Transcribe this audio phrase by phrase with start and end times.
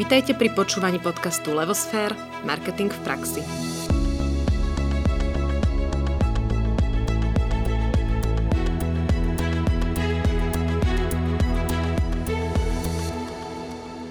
[0.00, 2.16] Vitajte pri počúvaní podcastu Levosfér–
[2.48, 3.44] Marketing v praxi.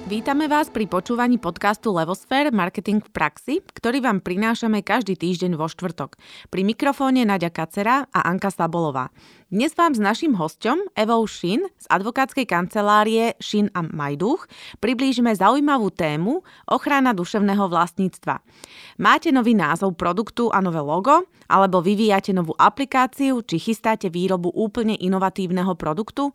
[0.06, 5.66] Vítame vás pri počúvaní podcastu Levosfér Marketing v praxi, ktorý vám prinášame každý týždeň vo
[5.66, 6.22] štvrtok.
[6.54, 9.10] Pri mikrofóne Nadia Kacera a Anka Sabolová.
[9.50, 14.46] Dnes vám s našim hosťom Evou Šin z advokátskej kancelárie Šin a Majduch
[14.78, 18.46] priblížime zaujímavú tému ochrana duševného vlastníctva.
[19.02, 24.94] Máte nový názov produktu a nové logo, alebo vyvíjate novú aplikáciu, či chystáte výrobu úplne
[24.94, 26.30] inovatívneho produktu,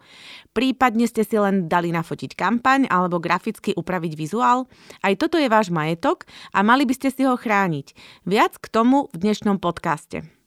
[0.50, 4.66] prípadne ste si len dali nafotiť kampaň alebo graficky upraviť vizuál.
[5.06, 7.94] Aj toto je váš majetok a mali by ste si ho chrániť.
[8.27, 10.43] Viac k tomu v dnešnom podcaste.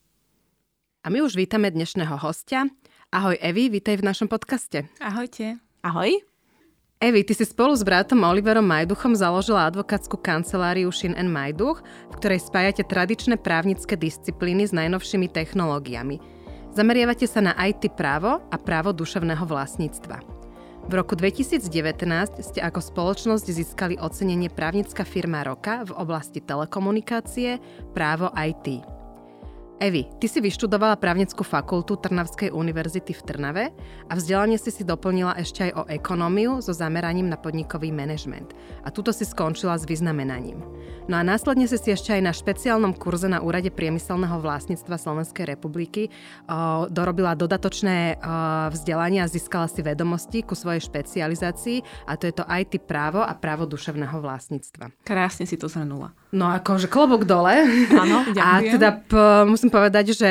[1.07, 2.67] A my už vítame dnešného hostia.
[3.15, 4.91] Ahoj Evi, vítaj v našom podcaste.
[4.99, 5.55] Ahojte.
[5.79, 6.19] Ahoj.
[6.99, 11.79] Evi, ty si spolu s bratom Oliverom Majduchom založila advokátsku kanceláriu Shin Majduch,
[12.11, 16.19] v ktorej spájate tradičné právnické disciplíny s najnovšími technológiami.
[16.75, 20.19] Zameriavate sa na IT právo a právo duševného vlastníctva.
[20.87, 21.71] V roku 2019
[22.43, 27.63] ste ako spoločnosť získali ocenenie Právnická firma roka v oblasti telekomunikácie,
[27.95, 28.96] právo IT.
[29.77, 33.65] Evi, ty si vyštudovala právnickú fakultu Trnavskej univerzity v Trnave
[34.09, 38.57] a vzdelanie si si doplnila ešte aj o ekonómiu so zameraním na podnikový manažment.
[38.81, 40.65] A tuto si skončila s vyznamenaním.
[41.05, 45.45] No a následne si si ešte aj na špeciálnom kurze na Úrade priemyselného vlastníctva Slovenskej
[45.45, 46.09] republiky
[46.49, 48.19] o, dorobila dodatočné o,
[48.73, 53.29] vzdelanie a získala si vedomosti ku svojej špecializácii a to je to IT právo a
[53.37, 54.89] právo duševného vlastníctva.
[55.05, 56.17] Krásne si to zhrnula.
[56.33, 57.63] No akože klobok dole.
[57.93, 60.29] Áno, A teda p- musím povedať, že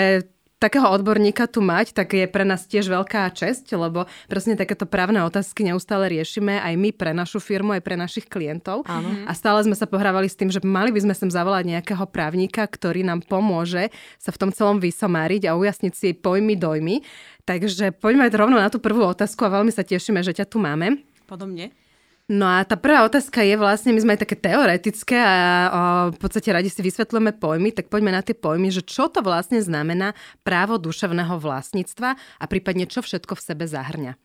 [0.57, 5.21] takého odborníka tu mať, tak je pre nás tiež veľká česť, lebo presne takéto právne
[5.21, 8.89] otázky neustále riešime aj my pre našu firmu, aj pre našich klientov.
[8.89, 9.09] Áno.
[9.29, 12.65] A stále sme sa pohrávali s tým, že mali by sme sem zavolať nejakého právnika,
[12.65, 17.05] ktorý nám pomôže sa v tom celom vysomáriť a ujasniť si pojmy, dojmy.
[17.45, 21.05] Takže poďme rovno na tú prvú otázku a veľmi sa tešíme, že ťa tu máme.
[21.29, 21.86] Podobne.
[22.27, 26.19] No a tá prvá otázka je vlastne, my sme aj také teoretické a o, v
[26.19, 30.11] podstate radi si vysvetlíme pojmy, tak poďme na tie pojmy, že čo to vlastne znamená
[30.43, 34.19] právo duševného vlastníctva a prípadne čo všetko v sebe zahrňa.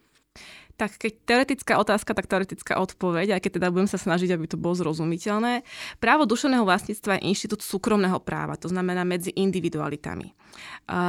[0.81, 4.57] Tak keď teoretická otázka, tak teoretická odpoveď, aj keď teda budem sa snažiť, aby to
[4.57, 5.61] bolo zrozumiteľné.
[6.01, 10.33] Právo duševného vlastníctva je inštitút súkromného práva, to znamená medzi individualitami.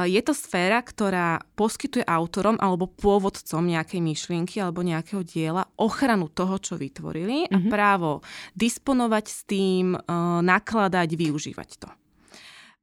[0.05, 6.61] Je to sféra, ktorá poskytuje autorom alebo pôvodcom nejakej myšlienky alebo nejakého diela ochranu toho,
[6.61, 7.55] čo vytvorili mm-hmm.
[7.55, 7.69] a mhm.
[7.73, 8.21] právo
[8.53, 9.97] disponovať s tým,
[10.45, 11.89] nakladať, využívať to.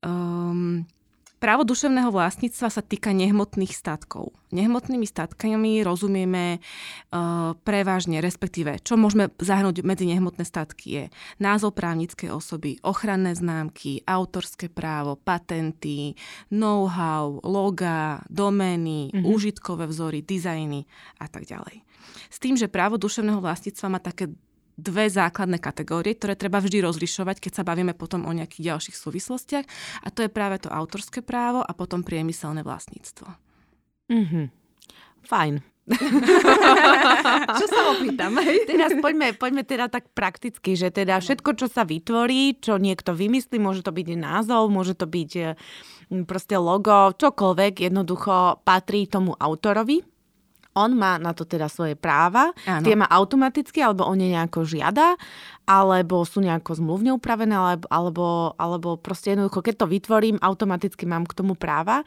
[0.02, 0.90] Um,
[1.40, 4.36] Právo duševného vlastníctva sa týka nehmotných statkov.
[4.52, 11.04] Nehmotnými statkami rozumieme uh, prevažne, respektíve, čo môžeme zahrnúť medzi nehmotné statky je
[11.40, 16.12] názov právnickej osoby, ochranné známky, autorské právo, patenty,
[16.52, 19.24] know-how, loga, domény, mm-hmm.
[19.24, 20.84] užitkové vzory, dizajny
[21.16, 21.80] a tak ďalej.
[22.28, 24.28] S tým, že právo duševného vlastníctva má také
[24.80, 29.66] dve základné kategórie, ktoré treba vždy rozlišovať, keď sa bavíme potom o nejakých ďalších súvislostiach.
[30.04, 33.28] A to je práve to autorské právo a potom priemyselné vlastníctvo.
[34.10, 34.50] Mhm.
[35.20, 35.54] Fajn.
[37.58, 38.38] čo sa opýtam?
[38.68, 43.58] Teraz poďme, poďme teda tak prakticky, že teda všetko, čo sa vytvorí, čo niekto vymyslí,
[43.58, 45.58] môže to byť názov, môže to byť eh,
[46.26, 50.09] proste logo, čokoľvek, jednoducho patrí tomu autorovi
[50.74, 52.84] on má na to teda svoje práva, Áno.
[52.86, 55.18] tie má automaticky, alebo on je nejako žiada,
[55.66, 61.26] alebo sú nejako zmluvne upravené, alebo, alebo, alebo proste jednoducho, keď to vytvorím, automaticky mám
[61.26, 62.06] k tomu práva.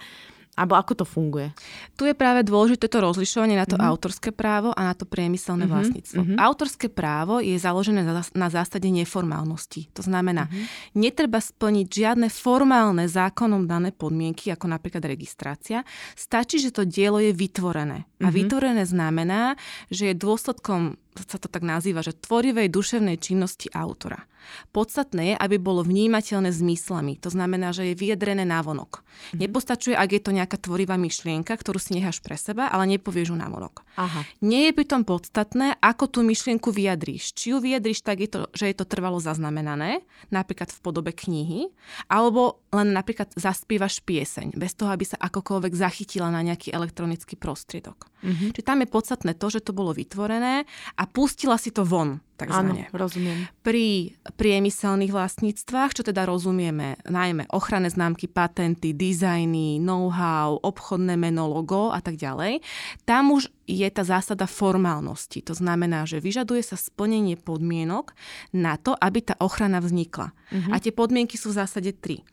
[0.54, 1.50] Alebo ako to funguje?
[1.98, 3.90] Tu je práve dôležité to rozlišovanie na to mm-hmm.
[3.90, 5.74] autorské právo a na to priemyselné mm-hmm.
[5.74, 6.22] vlastníctvo.
[6.22, 6.38] Mm-hmm.
[6.38, 9.90] Autorské právo je založené na, na zásade neformálnosti.
[9.98, 10.94] To znamená, mm-hmm.
[10.94, 15.82] netreba splniť žiadne formálne zákonom dané podmienky, ako napríklad registrácia.
[16.14, 18.06] Stačí, že to dielo je vytvorené.
[18.22, 18.38] A mm-hmm.
[18.38, 19.58] vytvorené znamená,
[19.90, 24.26] že je dôsledkom sa to tak nazýva, že tvorivej duševnej činnosti autora.
[24.76, 27.20] Podstatné je, aby bolo vnímateľné zmyslami.
[27.24, 29.02] To znamená, že je vyjadrené návonok.
[29.04, 29.40] Mm-hmm.
[29.40, 33.38] Nepostačuje, ak je to nejaká tvorivá myšlienka, ktorú si necháš pre seba, ale nepovieš ju
[33.38, 33.86] návonok.
[33.98, 34.26] Aha.
[34.42, 37.38] Nie je pritom podstatné, ako tú myšlienku vyjadríš.
[37.38, 40.02] Či ju vyjadríš tak, je to, že je to trvalo zaznamenané,
[40.34, 41.70] napríklad v podobe knihy,
[42.10, 48.10] alebo len napríklad zaspívaš pieseň, bez toho, aby sa akokoľvek zachytila na nejaký elektronický prostriedok.
[48.24, 48.50] Mm-hmm.
[48.56, 50.66] Čiže tam je podstatné to, že to bolo vytvorené
[50.98, 52.24] a pustila si to von.
[52.36, 52.90] Takzvané.
[52.90, 53.46] Áno, rozumiem.
[53.62, 61.94] Pri priemyselných vlastníctvách, čo teda rozumieme, najmä ochranné známky, patenty, dizajny, know-how, obchodné meno, logo
[61.94, 62.60] a tak ďalej,
[63.06, 65.40] tam už je tá zásada formálnosti.
[65.48, 68.12] To znamená, že vyžaduje sa splnenie podmienok
[68.52, 70.36] na to, aby tá ochrana vznikla.
[70.52, 70.72] Uh-huh.
[70.74, 72.26] A tie podmienky sú v zásade tri.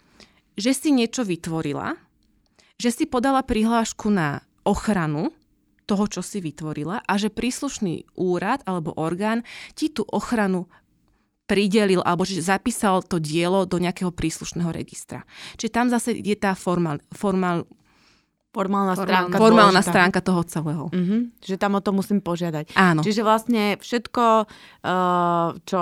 [0.58, 1.94] Že si niečo vytvorila,
[2.80, 5.30] že si podala prihlášku na ochranu,
[5.90, 9.42] toho, čo si vytvorila a že príslušný úrad alebo orgán
[9.74, 10.70] ti tú ochranu
[11.50, 15.26] pridelil alebo že zapísal to dielo do nejakého príslušného registra.
[15.58, 17.66] Čiže tam zase je tá formál, formál,
[18.50, 20.90] Formálna, stránka, formálna stránka toho celého.
[20.90, 21.30] Uh-huh.
[21.38, 22.74] Že tam o to musím požiadať.
[22.74, 22.98] Áno.
[22.98, 25.80] Čiže vlastne všetko, uh, čo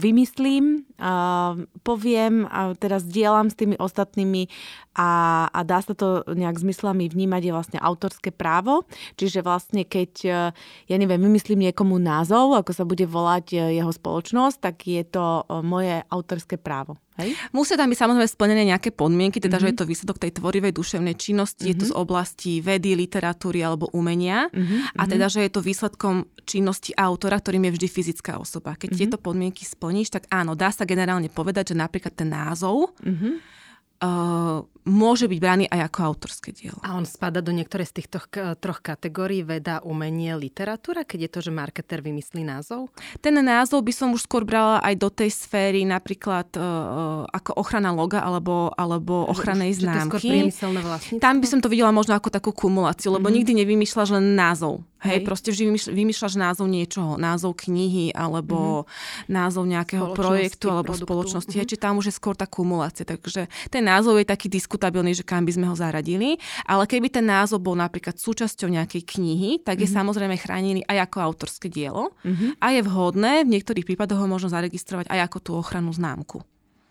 [0.00, 4.48] vymyslím, uh, poviem a teraz dielam s tými ostatnými
[4.96, 8.88] a, a dá sa to nejak zmyslami vnímať je vlastne autorské právo.
[9.20, 10.56] Čiže vlastne keď, uh,
[10.88, 16.00] ja neviem, vymyslím niekomu názov, ako sa bude volať jeho spoločnosť, tak je to moje
[16.08, 16.96] autorské právo.
[17.20, 17.36] Hej?
[17.52, 19.62] Musia tam byť samozrejme splnené nejaké podmienky, teda mm-hmm.
[19.62, 19.80] že je mhm.
[19.80, 21.72] to výsledok tej tvorivej duševnej činnosti, mm-hmm.
[21.72, 22.00] je to z mhm.
[22.00, 24.98] oblasti vedy, literatúry alebo umenia mm-hmm.
[24.98, 28.74] a teda, že je to výsledkom činnosti autora, ktorým je vždy fyzická osoba.
[28.74, 29.00] Keď mm-hmm.
[29.06, 33.60] tieto podmienky splníš, tak áno, dá sa generálne povedať, že napríklad ten názov mm-hmm
[34.00, 36.80] uh, môže byť braný aj ako autorské dielo.
[36.80, 38.18] A on spada do niektorej z týchto
[38.60, 42.92] troch kategórií veda, umenie, literatúra, keď je to, že marketer vymyslí názov?
[43.20, 47.92] Ten názov by som už skôr brala aj do tej sféry napríklad uh, ako ochrana
[47.94, 50.50] loga alebo, alebo ochranej že, známky.
[50.50, 51.22] Že to vlastníctvo?
[51.22, 53.36] Tam by som to videla možno ako takú kumuláciu, lebo mm-hmm.
[53.40, 54.82] nikdy nevymýšľaš len názov.
[55.00, 55.64] Hej, Hej, proste vždy
[55.96, 59.32] vymýšľaš názov niečoho, názov knihy alebo mm-hmm.
[59.32, 61.08] názov nejakého projektu alebo produktu.
[61.08, 61.56] spoločnosti.
[61.56, 61.70] Mm-hmm.
[61.72, 63.08] Či tam už je skôr tá kumulácia.
[63.08, 66.36] Takže ten názov je taký diskutabilný, že kam by sme ho zaradili.
[66.68, 69.96] Ale keby ten názov bol napríklad súčasťou nejakej knihy, tak je mm-hmm.
[69.96, 72.60] samozrejme chránený aj ako autorské dielo mm-hmm.
[72.60, 76.44] a je vhodné v niektorých prípadoch ho možno zaregistrovať aj ako tú ochrannú známku.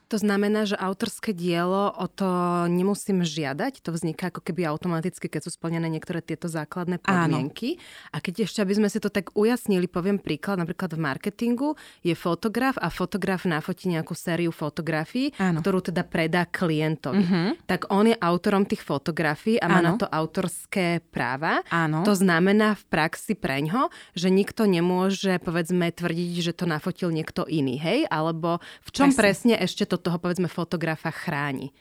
[0.10, 2.26] To znamená, že autorské dielo o to
[2.66, 7.78] nemusím žiadať, to vzniká ako keby automaticky, keď sú splnené niektoré tieto základné podmienky.
[7.78, 8.18] Áno.
[8.18, 12.18] A keď ešte, aby sme si to tak ujasnili, poviem príklad, napríklad v marketingu je
[12.18, 15.62] fotograf a fotograf nafotí nejakú sériu fotografií, Áno.
[15.62, 17.22] ktorú teda predá klientovi.
[17.22, 17.54] Uh-huh.
[17.70, 19.94] Tak on je autorom tých fotografií a má Áno.
[19.94, 21.62] na to autorské práva.
[21.70, 22.02] Áno.
[22.02, 27.78] To znamená v praxi preňho, že nikto nemôže, povedzme, tvrdiť, že to nafotil niekto iný,
[27.78, 28.10] hej?
[28.10, 31.76] Alebo v čom presne, presne ešte to toho, povedzme, fotografa chráni?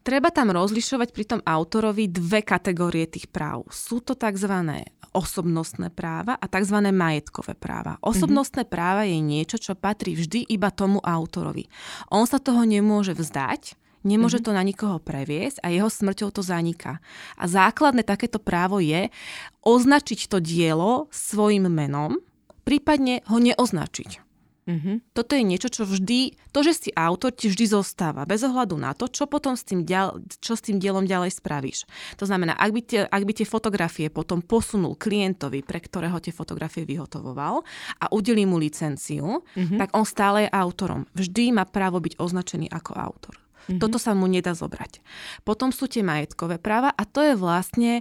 [0.00, 3.68] Treba tam rozlišovať pri tom autorovi dve kategórie tých práv.
[3.68, 4.86] Sú to tzv.
[5.12, 6.78] osobnostné práva a tzv.
[6.88, 8.00] majetkové práva.
[8.00, 8.74] Osobnostné mm-hmm.
[8.74, 11.68] práva je niečo, čo patrí vždy iba tomu autorovi.
[12.08, 14.48] On sa toho nemôže vzdať, Nemôže mm-hmm.
[14.48, 17.04] to na nikoho previesť a jeho smrťou to zaniká.
[17.36, 19.12] A základné takéto právo je
[19.60, 22.16] označiť to dielo svojim menom,
[22.64, 24.29] prípadne ho neoznačiť.
[24.70, 24.96] Mm-hmm.
[25.10, 28.94] Toto je niečo, čo vždy, to, že si autor, ti vždy zostáva, bez ohľadu na
[28.94, 31.90] to, čo potom s tým, ďal, čo s tým dielom ďalej spravíš.
[32.22, 36.30] To znamená, ak by, tie, ak by tie fotografie potom posunul klientovi, pre ktorého tie
[36.30, 37.66] fotografie vyhotovoval
[37.98, 39.78] a udelí mu licenciu, mm-hmm.
[39.82, 41.10] tak on stále je autorom.
[41.18, 43.34] Vždy má právo byť označený ako autor.
[43.70, 43.80] Mm-hmm.
[43.82, 45.02] Toto sa mu nedá zobrať.
[45.44, 48.00] Potom sú tie majetkové práva a to je vlastne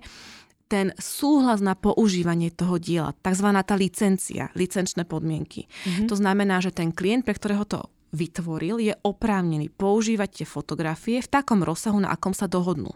[0.69, 3.49] ten súhlas na používanie toho diela, tzv.
[3.65, 5.65] tá licencia, licenčné podmienky.
[5.65, 6.07] Mm-hmm.
[6.07, 11.29] To znamená, že ten klient, pre ktorého to vytvoril, je oprávnený používať tie fotografie v
[11.29, 12.93] takom rozsahu, na akom sa dohodnú.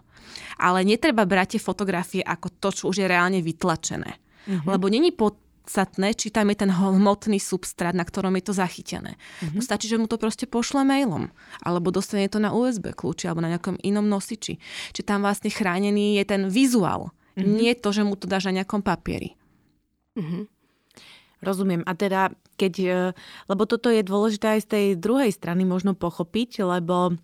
[0.61, 4.21] Ale netreba brať tie fotografie ako to, čo už je reálne vytlačené.
[4.45, 4.69] Mm-hmm.
[4.69, 9.17] Lebo není podstatné, či tam je ten hmotný substrát, na ktorom je to zachytené.
[9.17, 9.65] Mm-hmm.
[9.65, 11.33] Stačí, že mu to proste pošle mailom,
[11.65, 14.61] alebo dostane to na USB kľúči, alebo na nejakom inom nosiči.
[14.93, 17.55] Čiže tam vlastne chránený je ten vizuál Mm-hmm.
[17.57, 19.33] Nie to, že mu to dáš na nejakom papieri.
[20.17, 20.43] Mm-hmm.
[21.43, 21.81] Rozumiem.
[21.83, 22.93] A teda, keď, e,
[23.51, 27.19] lebo toto je dôležité aj z tej druhej strany možno pochopiť, lebo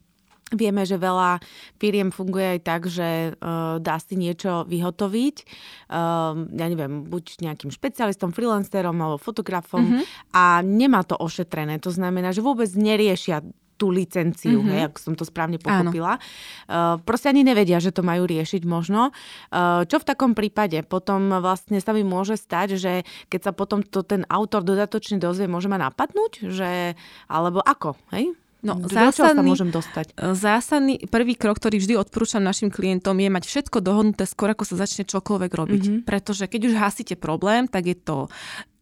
[0.50, 1.38] Vieme, že veľa
[1.78, 5.36] firiem funguje aj tak, že uh, dá si niečo vyhotoviť,
[5.94, 10.34] uh, ja neviem, buď nejakým špecialistom, freelancerom alebo fotografom mm-hmm.
[10.34, 11.78] a nemá to ošetrené.
[11.86, 13.46] To znamená, že vôbec neriešia
[13.80, 14.74] tú licenciu, mm-hmm.
[14.76, 16.20] hej, ak som to správne pochopila.
[16.68, 19.16] Uh, proste ani nevedia, že to majú riešiť možno.
[19.50, 20.84] Uh, čo v takom prípade?
[20.84, 25.48] Potom vlastne sa mi môže stať, že keď sa potom to ten autor dodatočne dozvie,
[25.48, 26.44] môže ma napadnúť?
[26.44, 27.00] Že,
[27.32, 27.96] alebo ako?
[28.12, 28.36] Hej?
[28.60, 30.20] No, zásadný, sa môžem dostať?
[30.20, 34.68] E, zásadný prvý krok, ktorý vždy odporúčam našim klientom, je mať všetko dohodnuté skôr, ako
[34.68, 35.84] sa začne čokoľvek robiť.
[35.88, 36.04] Mm-hmm.
[36.04, 38.28] Pretože keď už hasíte problém, tak je to,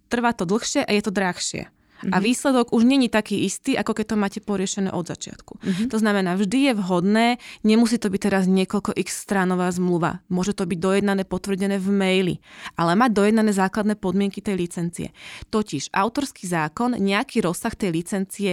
[0.10, 1.70] trvá to dlhšie a je to drahšie.
[1.98, 2.14] Mm-hmm.
[2.14, 5.58] A výsledok už není taký istý, ako keď to máte poriešené od začiatku.
[5.58, 5.88] Mm-hmm.
[5.90, 7.28] To znamená, vždy je vhodné,
[7.66, 10.22] nemusí to byť teraz niekoľko x stránová zmluva.
[10.30, 12.36] Môže to byť dojednané, potvrdené v maili,
[12.78, 15.08] ale mať dojednané základné podmienky tej licencie.
[15.50, 18.52] Totiž autorský zákon nejaký rozsah tej licencie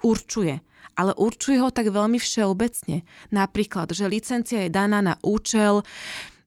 [0.00, 0.64] určuje
[0.96, 3.04] ale určuje ho tak veľmi všeobecne.
[3.28, 5.84] Napríklad, že licencia je daná na účel,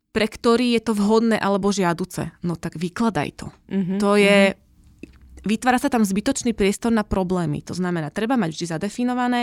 [0.10, 2.34] pre ktorý je to vhodné alebo žiaduce.
[2.42, 3.48] No tak vykladaj to.
[3.70, 4.00] Mm-hmm.
[4.02, 4.68] To je mm-hmm
[5.46, 7.64] vytvára sa tam zbytočný priestor na problémy.
[7.68, 9.42] To znamená, treba mať vždy zadefinované,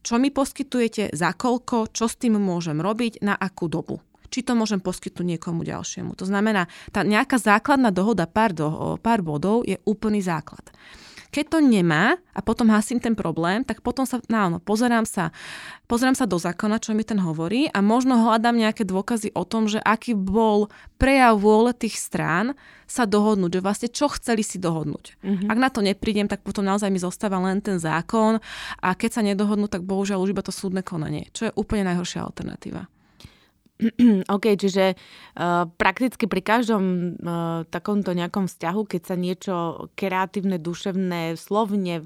[0.00, 4.54] čo mi poskytujete, za koľko, čo s tým môžem robiť, na akú dobu či to
[4.54, 6.14] môžem poskytnúť niekomu ďalšiemu.
[6.14, 10.62] To znamená, tá nejaká základná dohoda pár, do, pár bodov je úplný základ.
[11.30, 15.30] Keď to nemá a potom hasím ten problém, tak potom sa, no, pozerám sa,
[15.86, 19.70] pozerám sa do zákona, čo mi ten hovorí a možno hľadám nejaké dôkazy o tom,
[19.70, 20.66] že aký bol
[20.98, 22.58] prejav vôle tých strán
[22.90, 25.22] sa dohodnúť, že vlastne čo chceli si dohodnúť.
[25.22, 25.48] Mm-hmm.
[25.48, 28.42] Ak na to neprídem, tak potom naozaj mi zostáva len ten zákon
[28.82, 32.26] a keď sa nedohodnú, tak bohužiaľ už iba to súdne konanie, čo je úplne najhoršia
[32.26, 32.90] alternatíva.
[34.34, 36.82] OK, čiže uh, prakticky pri každom
[37.16, 39.54] uh, takomto nejakom vzťahu, keď sa niečo
[39.96, 42.02] kreatívne, duševné, slovne,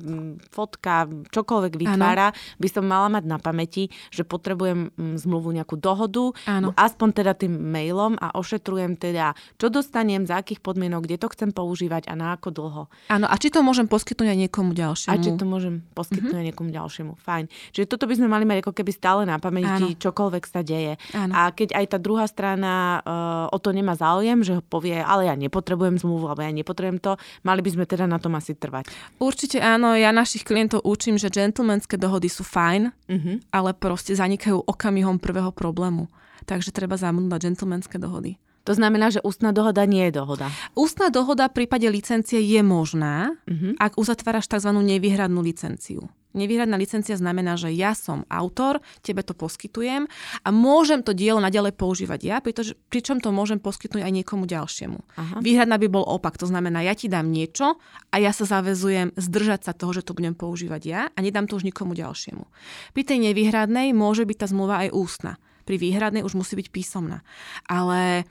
[0.55, 2.39] fotka, čokoľvek vytvára, ano.
[2.63, 6.71] by som mala mať na pamäti, že potrebujem zmluvu nejakú dohodu, ano.
[6.79, 11.51] aspoň teda tým mailom a ošetrujem teda, čo dostanem, za akých podmienok, kde to chcem
[11.51, 12.83] používať a na ako dlho.
[13.09, 15.13] Áno, a či to môžem poskytnúť aj niekomu ďalšiemu.
[15.13, 16.49] A či to môžem poskytnúť mm-hmm.
[16.53, 17.13] niekomu ďalšiemu.
[17.17, 17.45] Fajn.
[17.73, 20.01] Čiže toto by sme mali mať ako keby stále na pamäti, ano.
[20.01, 21.01] čokoľvek sa deje.
[21.17, 21.33] Ano.
[21.33, 25.33] A keď keď aj tá druhá strana uh, o to nemá záujem, že povie, ale
[25.33, 28.93] ja nepotrebujem zmluvu, alebo ja nepotrebujem to, mali by sme teda na tom asi trvať.
[29.17, 33.37] Určite áno, ja našich klientov učím, že gentlemanské dohody sú fajn, uh-huh.
[33.49, 36.13] ale proste zanikajú okamihom prvého problému.
[36.45, 38.37] Takže treba zamnúť na gentlemanské dohody.
[38.69, 40.53] To znamená, že ústna dohoda nie je dohoda.
[40.77, 43.81] Ústna dohoda v prípade licencie je možná, uh-huh.
[43.81, 44.69] ak uzatváraš tzv.
[44.69, 46.13] nevyhradnú licenciu.
[46.35, 50.11] Nevýhradná licencia znamená, že ja som autor, tebe to poskytujem
[50.43, 54.99] a môžem to dielo naďalej používať ja, pretože, pričom to môžem poskytnúť aj niekomu ďalšiemu.
[55.15, 55.37] Aha.
[55.39, 57.79] Výhradná by bol opak, to znamená, ja ti dám niečo
[58.11, 61.55] a ja sa zavezujem zdržať sa toho, že to budem používať ja a nedám to
[61.55, 62.45] už nikomu ďalšiemu.
[62.91, 65.39] Pri tej nevýhradnej môže byť tá zmluva aj ústna.
[65.65, 67.23] Pri výhradnej už musí byť písomná.
[67.71, 68.29] Ale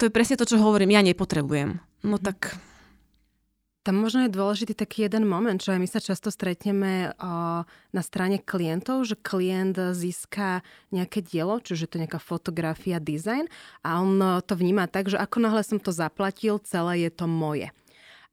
[0.00, 1.76] to je presne to, čo hovorím, ja nepotrebujem.
[2.08, 2.24] No mhm.
[2.24, 2.56] tak
[3.86, 7.14] tam možno je dôležitý taký jeden moment, aj my sa často stretneme
[7.92, 10.60] na strane klientov, že klient získa
[10.92, 13.48] nejaké dielo, čiže to je nejaká fotografia, dizajn
[13.86, 17.72] a on to vníma tak, že ako náhle som to zaplatil, celé je to moje.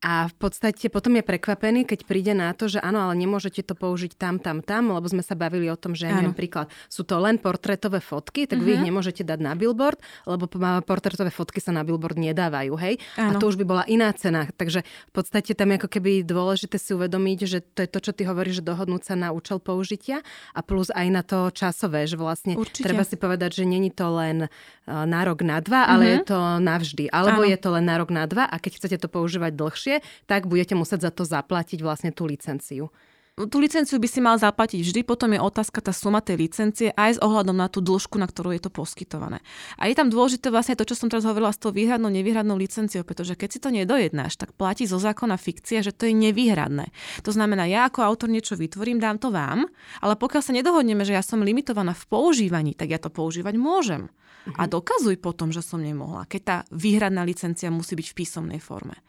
[0.03, 3.73] A v podstate potom je prekvapený, keď príde na to, že áno, ale nemôžete to
[3.73, 7.07] použiť tam, tam, tam, lebo sme sa bavili o tom, že ja neviem, príklad, sú
[7.07, 8.67] to len portrétové fotky, tak uh-huh.
[8.69, 8.89] vy ich mhm.
[8.91, 9.97] nemôžete dať na billboard,
[10.29, 10.45] lebo
[10.85, 13.01] portrétové fotky sa na billboard nedávajú, hej?
[13.17, 13.39] Ano.
[13.39, 14.45] A to už by bola iná cena.
[14.53, 18.11] Takže v podstate tam je ako keby dôležité si uvedomiť, že to je to, čo
[18.13, 20.21] ty hovoríš, že dohodnúť sa na účel použitia
[20.53, 22.85] a plus aj na to časové, že vlastne Určite.
[22.85, 24.51] treba si povedať, že není to len
[24.85, 26.13] na rok na dva, ale uh-huh.
[26.13, 27.05] je to navždy.
[27.09, 27.49] Alebo ano.
[27.49, 29.84] je to len na rok na dva a keď chcete to používať dlhšie,
[30.25, 32.89] tak budete musieť za to zaplatiť vlastne tú licenciu.
[33.35, 37.19] Tú licenciu by si mal zaplatiť vždy, potom je otázka tá suma tej licencie aj
[37.19, 39.43] s ohľadom na tú dĺžku, na ktorú je to poskytované.
[39.75, 43.03] A je tam dôležité vlastne to, čo som teraz hovorila s tou výhradnou, nevýhradnou licenciou,
[43.03, 46.95] pretože keď si to nedojednáš, tak platí zo zákona fikcia, že to je nevýhradné.
[47.27, 49.67] To znamená, ja ako autor niečo vytvorím, dám to vám,
[49.99, 54.07] ale pokiaľ sa nedohodneme, že ja som limitovaná v používaní, tak ja to používať môžem
[54.53, 59.01] a dokazuj potom, že som nemohla, keď tá výhradná licencia musí byť v písomnej forme.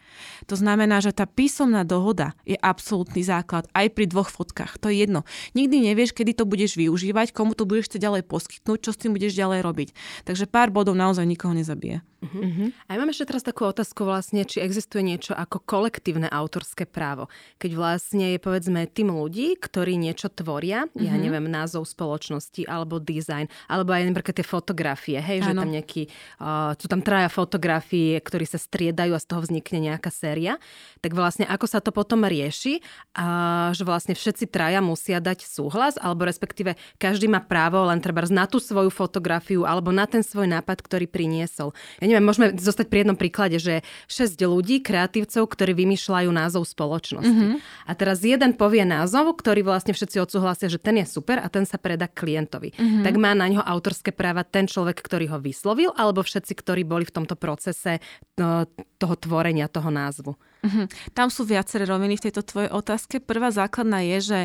[0.49, 4.80] To znamená, že tá písomná dohoda je absolútny základ aj pri dvoch fotkách.
[4.80, 5.28] To je jedno.
[5.52, 9.12] Nikdy nevieš, kedy to budeš využívať, komu to budeš chcieť ďalej poskytnúť, čo s tým
[9.12, 9.88] budeš ďalej robiť.
[10.25, 12.00] Takže pár bodov naozaj nikoho nezabije.
[12.25, 12.73] Uh-huh.
[12.88, 17.28] A ja mám ešte teraz takú otázku vlastne, či existuje niečo ako kolektívne autorské právo.
[17.61, 21.02] Keď vlastne je povedzme tým ľudí, ktorí niečo tvoria, uh-huh.
[21.02, 21.23] ja mhm.
[21.23, 26.08] neviem, názov spoločnosti alebo dizajn, alebo aj napríklad tie fotografie, hej, že tam nejaký,
[26.40, 30.58] uh, sú tam traja fotografie, ktorí sa striedajú a z toho vznikne nejaká séria,
[31.04, 32.80] tak vlastne ako sa to potom rieši,
[33.16, 33.26] a
[33.73, 38.48] že vlastne všetci traja musia dať súhlas, alebo respektíve každý má právo len treba na
[38.50, 41.70] tú svoju fotografiu alebo na ten svoj nápad, ktorý priniesol.
[42.02, 46.70] Ja ja neviem, môžeme zostať pri jednom príklade, že 6 ľudí, kreatívcov, ktorí vymýšľajú názov
[46.70, 47.26] spoločnosti.
[47.26, 47.90] Mm-hmm.
[47.90, 51.66] A teraz jeden povie názov, ktorý vlastne všetci odsúhlasia, že ten je super a ten
[51.66, 52.78] sa predá klientovi.
[52.78, 53.02] Mm-hmm.
[53.02, 57.02] Tak má na ňo autorské práva ten človek, ktorý ho vyslovil, alebo všetci, ktorí boli
[57.02, 57.98] v tomto procese
[58.38, 58.70] no,
[59.02, 60.38] toho tvorenia toho názvu.
[60.66, 60.90] Uh-huh.
[61.14, 63.23] Tam sú viaceré roviny v tejto tvojej otázke.
[63.23, 64.40] Prvá základná je, že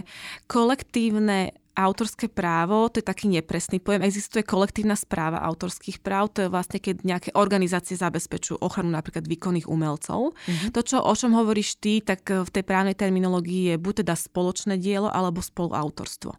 [0.45, 6.51] kolektívne autorské právo, to je taký nepresný pojem, existuje kolektívna správa autorských práv, to je
[6.51, 10.35] vlastne, keď nejaké organizácie zabezpečujú ochranu napríklad výkonných umelcov.
[10.35, 10.69] Mm-hmm.
[10.75, 14.75] To, čo, o čom hovoríš ty, tak v tej právnej terminológii je buď teda spoločné
[14.83, 16.35] dielo alebo spoluautorstvo.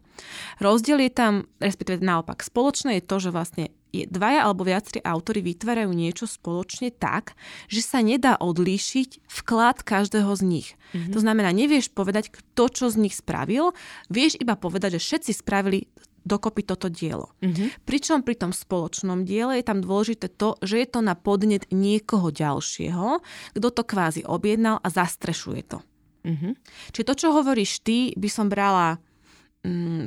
[0.61, 5.93] Rozdiel je tam, respektíve naopak, spoločné je to, že vlastne dvaja alebo viacerí autory vytvárajú
[5.93, 7.37] niečo spoločne tak,
[7.69, 10.67] že sa nedá odlíšiť vklad každého z nich.
[10.97, 11.13] Mm-hmm.
[11.13, 13.77] To znamená, nevieš povedať, kto čo z nich spravil,
[14.09, 15.85] vieš iba povedať, že všetci spravili
[16.25, 17.35] dokopy toto dielo.
[17.43, 17.85] Mm-hmm.
[17.85, 22.31] Pričom pri tom spoločnom diele je tam dôležité to, že je to na podnet niekoho
[22.33, 23.21] ďalšieho,
[23.53, 25.79] kto to kvázi objednal a zastrešuje to.
[26.23, 26.53] Mm-hmm.
[26.95, 29.03] Čiže to, čo hovoríš ty, by som brala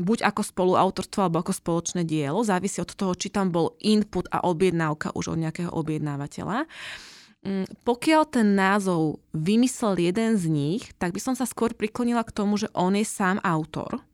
[0.05, 4.45] buď ako spoluautorstvo alebo ako spoločné dielo, závisí od toho, či tam bol input a
[4.45, 6.69] objednávka už od nejakého objednávateľa.
[7.41, 12.37] Mm, pokiaľ ten názov vymyslel jeden z nich, tak by som sa skôr priklonila k
[12.37, 14.05] tomu, že on je sám autor.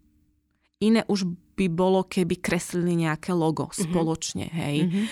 [0.78, 1.26] Iné už
[1.58, 3.82] by bolo, keby kreslili nejaké logo mm-hmm.
[3.82, 4.78] spoločne, hej.
[4.86, 5.06] Mm-hmm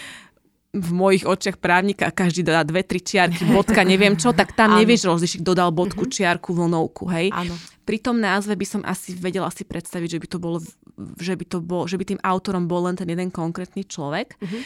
[0.71, 5.11] v mojich očiach právnika každý dodá dve, tri čiarky, bodka, neviem čo, tak tam nevieš
[5.11, 6.13] rozlišiť, dodal bodku, mhm.
[6.15, 7.35] čiarku, vlnovku, hej.
[7.35, 7.55] Áno.
[7.91, 10.63] Pri tom názve by som asi vedela si predstaviť, že by to bolo,
[11.19, 14.39] že by to bol, že by tým autorom bol len ten jeden konkrétny človek.
[14.39, 14.63] Uh-huh.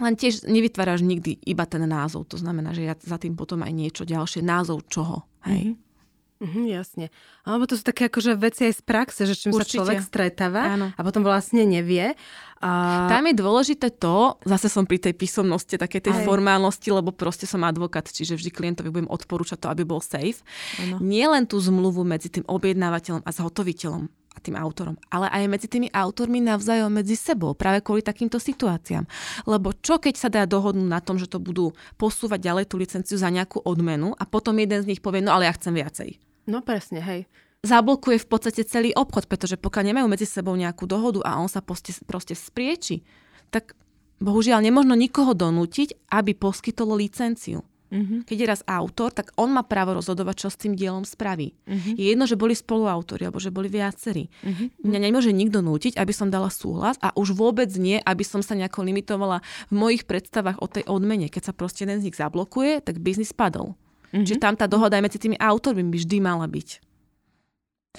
[0.00, 2.24] Len tiež nevytváraš nikdy iba ten názov.
[2.32, 4.40] To znamená, že ja za tým potom aj niečo ďalšie.
[4.40, 5.28] Názov čoho.
[5.44, 5.76] Hej?
[5.76, 6.64] Uh-huh.
[6.64, 7.06] Mm, jasne.
[7.44, 9.64] Alebo to sú také akože veci aj z praxe, že čím Určite.
[9.64, 10.86] sa človek stretáva Áno.
[10.92, 12.16] a potom vlastne nevie.
[12.62, 13.10] A...
[13.10, 16.24] Tam je dôležité to, zase som pri tej písomnosti, také tej aj.
[16.24, 20.40] formálnosti, lebo proste som advokát, čiže vždy klientovi budem odporúčať to, aby bol safe.
[20.80, 21.02] Ano.
[21.02, 25.70] Nie len tú zmluvu medzi tým objednávateľom a zhotoviteľom a tým autorom, ale aj medzi
[25.70, 29.06] tými autormi navzájom medzi sebou, práve kvôli takýmto situáciám.
[29.46, 33.14] Lebo čo keď sa dá dohodnúť na tom, že to budú posúvať ďalej tú licenciu
[33.14, 36.18] za nejakú odmenu a potom jeden z nich povie, no ale ja chcem viacej.
[36.50, 37.30] No presne, hej.
[37.64, 41.64] Zablokuje v podstate celý obchod, pretože pokiaľ nemajú medzi sebou nejakú dohodu a on sa
[41.64, 43.00] proste, proste sprieči,
[43.48, 43.72] tak
[44.20, 47.64] bohužiaľ nemožno nikoho donútiť, aby poskytol licenciu.
[47.94, 48.26] Mm-hmm.
[48.26, 51.54] Keď je raz autor, tak on má právo rozhodovať, čo s tým dielom spraví.
[51.54, 51.94] Mm-hmm.
[51.94, 54.26] Je jedno, že boli spoluautori alebo že boli viacerí.
[54.42, 54.82] Mm-hmm.
[54.82, 58.58] Mňa nemôže nikto nútiť, aby som dala súhlas a už vôbec nie, aby som sa
[58.58, 61.30] nejako limitovala v mojich predstavách o tej odmene.
[61.30, 63.78] Keď sa proste jeden z nich zablokuje, tak biznis padol.
[64.10, 64.26] Mm-hmm.
[64.26, 66.82] Čiže tam tá dohoda aj medzi tými autormi by vždy mala byť.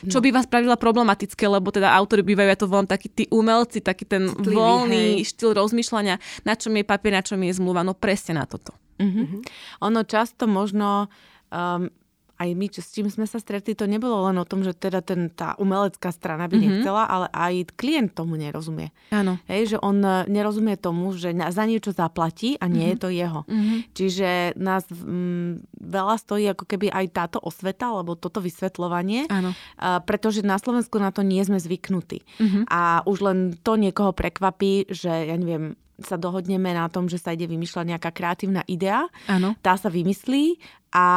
[0.03, 0.11] No.
[0.11, 3.79] Čo by vás spravila problematické, lebo teda autory bývajú, ja to volám taký tí umelci,
[3.79, 5.31] taký ten Citlivý, voľný hej.
[5.31, 8.75] štýl rozmýšľania, na čom je papier, na čom je zmluva, no presne na toto.
[8.99, 9.47] Mm-hmm.
[9.87, 11.07] Ono často možno
[11.47, 11.87] um,
[12.35, 14.99] aj my, čo, s čím sme sa stretli, to nebolo len o tom, že teda
[14.99, 16.83] ten, tá umelecká strana by mm-hmm.
[16.83, 18.91] nechcela, ale aj klient tomu nerozumie.
[19.15, 19.39] Áno.
[19.47, 22.99] Hej, že on e, nerozumie tomu, že za niečo zaplatí a nie mm-hmm.
[22.99, 23.41] je to jeho.
[23.47, 23.77] Mm-hmm.
[23.95, 29.55] Čiže nás m, veľa stojí ako keby aj táto osveta, alebo toto vysvetľovanie, Áno.
[29.79, 32.27] A, pretože na Slovensku na to nie sme zvyknutí.
[32.43, 32.63] Mm-hmm.
[32.67, 37.31] A už len to niekoho prekvapí, že ja neviem, sa dohodneme na tom, že sa
[37.31, 39.07] ide vymýšľať nejaká kreatívna idea.
[39.31, 39.55] Áno.
[39.63, 40.59] Tá sa vymyslí
[40.95, 41.07] a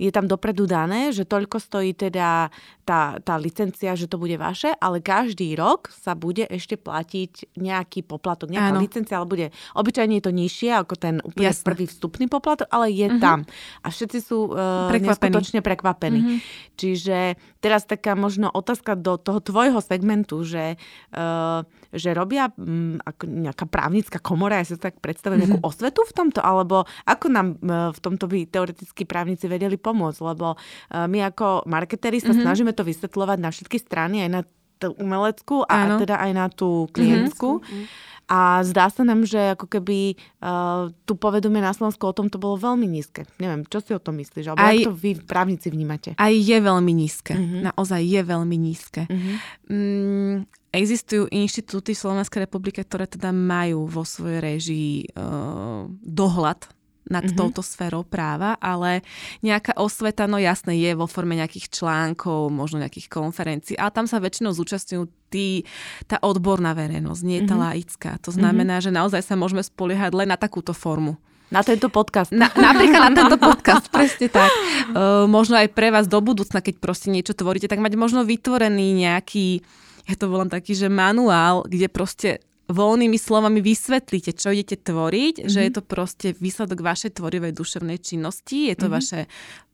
[0.00, 2.48] je tam dopredu dané, že toľko stojí teda
[2.88, 8.00] tá, tá licencia, že to bude vaše, ale každý rok sa bude ešte platiť nejaký
[8.00, 8.80] poplatok, nejaká Áno.
[8.80, 11.68] licencia, ale bude obyčajne je to nižšie ako ten úplne Jasne.
[11.68, 13.20] prvý vstupný poplatok, ale je uh-huh.
[13.20, 13.44] tam.
[13.84, 15.36] A všetci sú uh, prekvapení.
[15.36, 16.20] neskutočne prekvapení.
[16.24, 16.38] Uh-huh.
[16.80, 20.80] Čiže teraz taká možno otázka do toho tvojho segmentu, že,
[21.12, 21.60] uh,
[21.92, 26.12] že robia um, ako nejaká právnická komora, ja si to tak predstavujem, nejakú osvetu v
[26.16, 31.30] tomto, alebo ako nám uh, v tomto by teoreticky právnici vedeli pomôcť, lebo eh, my
[31.30, 32.42] ako marketéri sa mm-hmm.
[32.42, 34.40] snažíme to vysvetľovať na všetky strany, aj na
[34.80, 36.00] tú umeleckú a Áno.
[36.00, 37.60] teda aj na tú klientskú.
[37.60, 38.08] Mm-hmm.
[38.30, 42.38] A zdá sa nám, že ako keby uh, tu povedomie na Slovensku o tom to
[42.38, 43.26] bolo veľmi nízke.
[43.42, 44.54] Neviem, čo si o tom myslíš?
[44.54, 46.14] Alebo aj, ako to vy právnici vnímate?
[46.14, 47.34] Aj je veľmi nízke.
[47.34, 47.74] Mm-hmm.
[47.74, 49.02] Naozaj je veľmi nízke.
[49.10, 49.36] Mm-hmm.
[49.66, 50.36] Mm,
[50.70, 56.70] existujú inštitúty v Slovenskej republike, ktoré teda majú vo svojej režii uh, dohľad
[57.10, 57.38] nad mm-hmm.
[57.38, 59.02] touto sférou práva, ale
[59.42, 64.22] nejaká osveta, no jasné, je vo forme nejakých článkov, možno nejakých konferencií, ale tam sa
[64.22, 65.66] väčšinou zúčastňujú tí,
[66.06, 67.66] tá odborná verejnosť, nie tá mm-hmm.
[67.66, 68.10] laická.
[68.22, 68.94] To znamená, mm-hmm.
[68.94, 71.18] že naozaj sa môžeme spoliehať len na takúto formu.
[71.50, 72.30] Na tento podcast.
[72.30, 74.54] Na, napríklad na tento podcast, presne tak.
[74.94, 78.94] Uh, možno aj pre vás do budúcna, keď proste niečo tvoríte, tak mať možno vytvorený
[78.94, 79.66] nejaký,
[80.10, 85.50] ja to volám taký, že manuál, kde proste voľnými slovami vysvetlíte, čo idete tvoriť, mm-hmm.
[85.50, 85.66] že Mhm.
[85.66, 88.94] je to proste výsledok vašej tvorivej duševnej činnosti, je to mm-hmm.
[88.94, 89.20] vaše,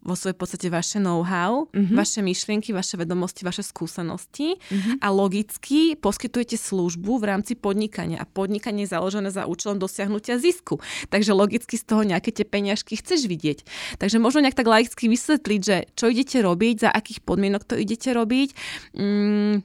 [0.00, 1.92] vo svojej podstate vaše know-how, Mhm.
[1.92, 5.04] vaše myšlienky, vaše vedomosti, vaše skúsenosti Mhm.
[5.04, 10.80] a logicky poskytujete službu v rámci podnikania a podnikanie je založené za účelom dosiahnutia zisku.
[11.12, 13.60] Takže logicky z toho nejaké tie peňažky chceš vidieť.
[14.00, 18.08] Takže možno nejak tak laicky vysvetliť, že čo idete robiť, za akých podmienok to idete
[18.08, 18.56] robiť.
[18.96, 19.60] Mm,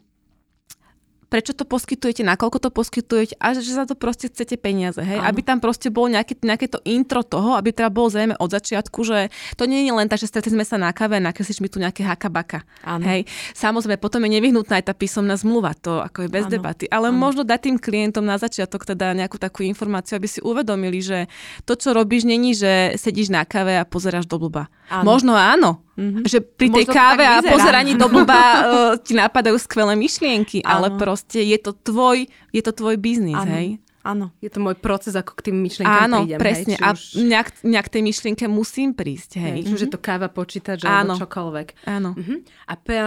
[1.32, 5.00] prečo to poskytujete, nakoľko to poskytujete a že za to proste chcete peniaze.
[5.00, 5.24] Hej?
[5.24, 5.32] Áno.
[5.32, 9.00] Aby tam proste bolo nejaké, nejaké to intro toho, aby teda bolo zrejme od začiatku,
[9.08, 11.72] že to nie je len tak, že stretli sme sa na kave a nakreslíš mi
[11.72, 12.68] tu nejaké hakabaka.
[12.84, 13.08] Áno.
[13.08, 13.32] Hej?
[13.56, 16.60] Samozrejme, potom je nevyhnutná aj tá písomná zmluva, to ako je bez Áno.
[16.60, 16.92] debaty.
[16.92, 21.32] Ale možno dať tým klientom na začiatok teda nejakú takú informáciu, aby si uvedomili, že
[21.64, 24.68] to, čo robíš, není, že sedíš na kave a pozeráš do blba.
[24.92, 25.08] Áno.
[25.08, 26.26] Možno áno, Mhm.
[26.26, 28.62] že pri tej Možno káve a pozeraní do blba uh,
[28.98, 30.98] ti napadajú skvelé myšlienky, ale Áno.
[30.98, 33.54] proste je to tvoj, je to tvoj biznis, Áno.
[33.54, 33.78] hej?
[34.02, 34.34] Áno.
[34.42, 36.40] Je to môj proces, ako k tým myšlienkám Áno, prídem.
[36.42, 36.74] presne.
[36.74, 39.54] Hej, či A už, nejak, nejak tej myšlienke musím prísť, hej.
[39.54, 41.14] hej, či už je to káva, počítač Áno.
[41.14, 41.68] alebo čokoľvek.
[41.86, 42.18] Áno.
[42.18, 42.36] Mhm.
[42.66, 42.98] A pe,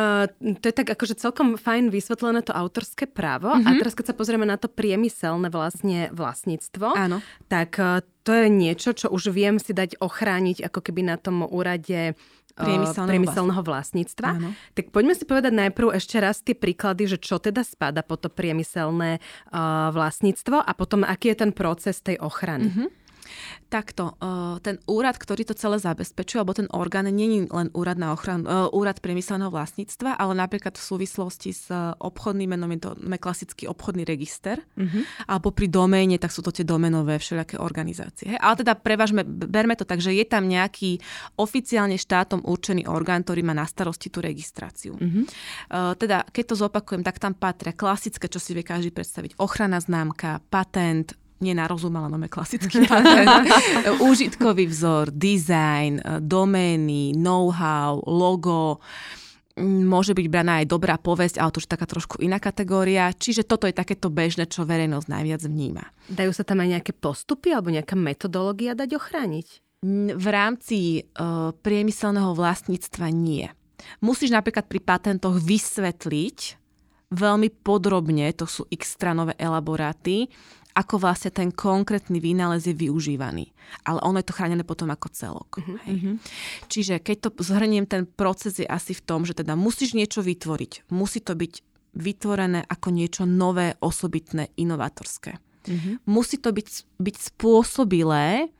[0.54, 3.50] to je tak akože celkom fajn vysvetlené to autorské právo.
[3.50, 3.74] A Mhm.
[3.76, 7.18] teraz keď sa pozrieme na to priemyselné vlastne vlastníctvo, Áno.
[7.48, 11.42] tak eh, to je niečo, čo už viem si dať ochrániť ako keby na tom
[11.42, 12.14] úrade
[12.54, 14.28] Priemyselného priemyselného vlastníctva.
[14.38, 14.50] Áno.
[14.78, 18.30] Tak poďme si povedať najprv ešte raz tie príklady, že čo teda spada po to
[18.30, 19.58] priemyselné eh,
[19.90, 22.70] vlastníctvo a potom aký je ten proces tej ochrany.
[22.70, 23.03] Mhm.
[23.68, 28.14] Takto, uh, ten úrad, ktorý to celé zabezpečuje, alebo ten orgán, je len úrad na
[28.14, 32.90] ochranu, uh, úrad priemyselného vlastníctva, ale napríklad v súvislosti s uh, obchodným menom je to
[33.18, 35.26] klasický obchodný register, Mhm.
[35.26, 38.34] alebo pri doméne, tak sú to tie domenové všelijaké organizácie.
[38.34, 38.38] Hej?
[38.38, 41.00] Ale teda prevažme, berme to tak, že je tam nejaký
[41.34, 44.94] oficiálne štátom určený orgán, ktorý má na starosti tú registráciu.
[44.98, 45.22] Mhm.
[45.70, 49.38] Uh, teda, keď to zopakujem, tak tam patria klasické, čo si vie každý predstaviť.
[49.40, 53.50] Ochrana známka, patent, nenarozumala nome klasický patent,
[53.98, 58.78] úžitkový vzor, design, eh, domény, know-how, logo,
[59.62, 63.14] môže byť braná aj dobrá povesť, ale to už je taká trošku iná kategória.
[63.14, 65.84] Čiže toto je takéto bežné, čo verejnosť najviac vníma.
[66.10, 69.46] Dajú sa tam aj nejaké postupy alebo nejaká metodológia dať ochrániť?
[70.16, 73.46] V rámci uh, priemyselného vlastníctva nie.
[74.00, 76.38] Musíš napríklad pri patentoch vysvetliť
[77.14, 80.26] veľmi podrobne, to sú x stranové elaboráty,
[80.74, 83.54] ako vlastne ten konkrétny vynález je využívaný.
[83.86, 85.62] Ale ono je to chránené potom ako celok.
[85.86, 86.18] Hej.
[86.66, 90.90] Čiže keď to zhrniem, ten proces je asi v tom, že teda musíš niečo vytvoriť.
[90.90, 91.52] Musí to byť
[91.94, 95.38] vytvorené ako niečo nové, osobitné, inovatorské.
[96.04, 98.52] Musí to byť, byť spôsobilé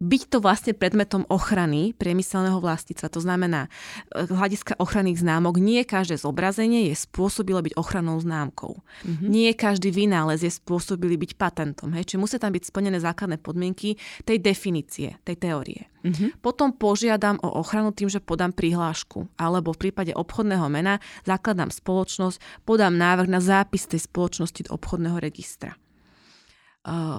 [0.00, 3.12] byť to vlastne predmetom ochrany priemyselného vlastníctva.
[3.12, 3.68] To znamená,
[4.10, 8.80] e, hľadiska ochranných známok, nie každé zobrazenie je spôsobilo byť ochrannou známkou.
[8.80, 9.28] Mm-hmm.
[9.28, 11.92] Nie každý vynález je spôsobili byť patentom.
[11.92, 12.08] Hej?
[12.08, 15.92] Čiže musia tam byť splnené základné podmienky tej definície, tej teórie.
[16.00, 16.40] Mhm.
[16.40, 19.28] Potom požiadam o ochranu tým, že podám prihlášku.
[19.36, 20.96] Alebo v prípade obchodného mena
[21.28, 25.76] zakladám spoločnosť, podám návrh na zápis tej spoločnosti do obchodného registra.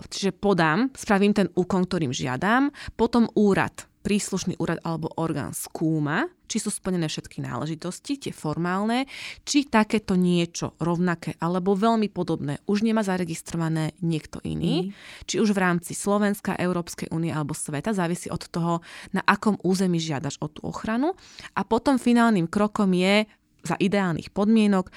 [0.09, 6.57] Čiže podám, spravím ten úkon, ktorým žiadam, potom úrad, príslušný úrad alebo orgán skúma, či
[6.57, 9.05] sú splnené všetky náležitosti, tie formálne,
[9.45, 15.29] či takéto niečo rovnaké alebo veľmi podobné už nemá zaregistrované niekto iný, mm.
[15.29, 18.81] či už v rámci Slovenska, Európskej únie alebo sveta, závisí od toho,
[19.13, 21.13] na akom území žiadaš o tú ochranu.
[21.53, 23.29] A potom finálnym krokom je
[23.61, 24.89] za ideálnych podmienok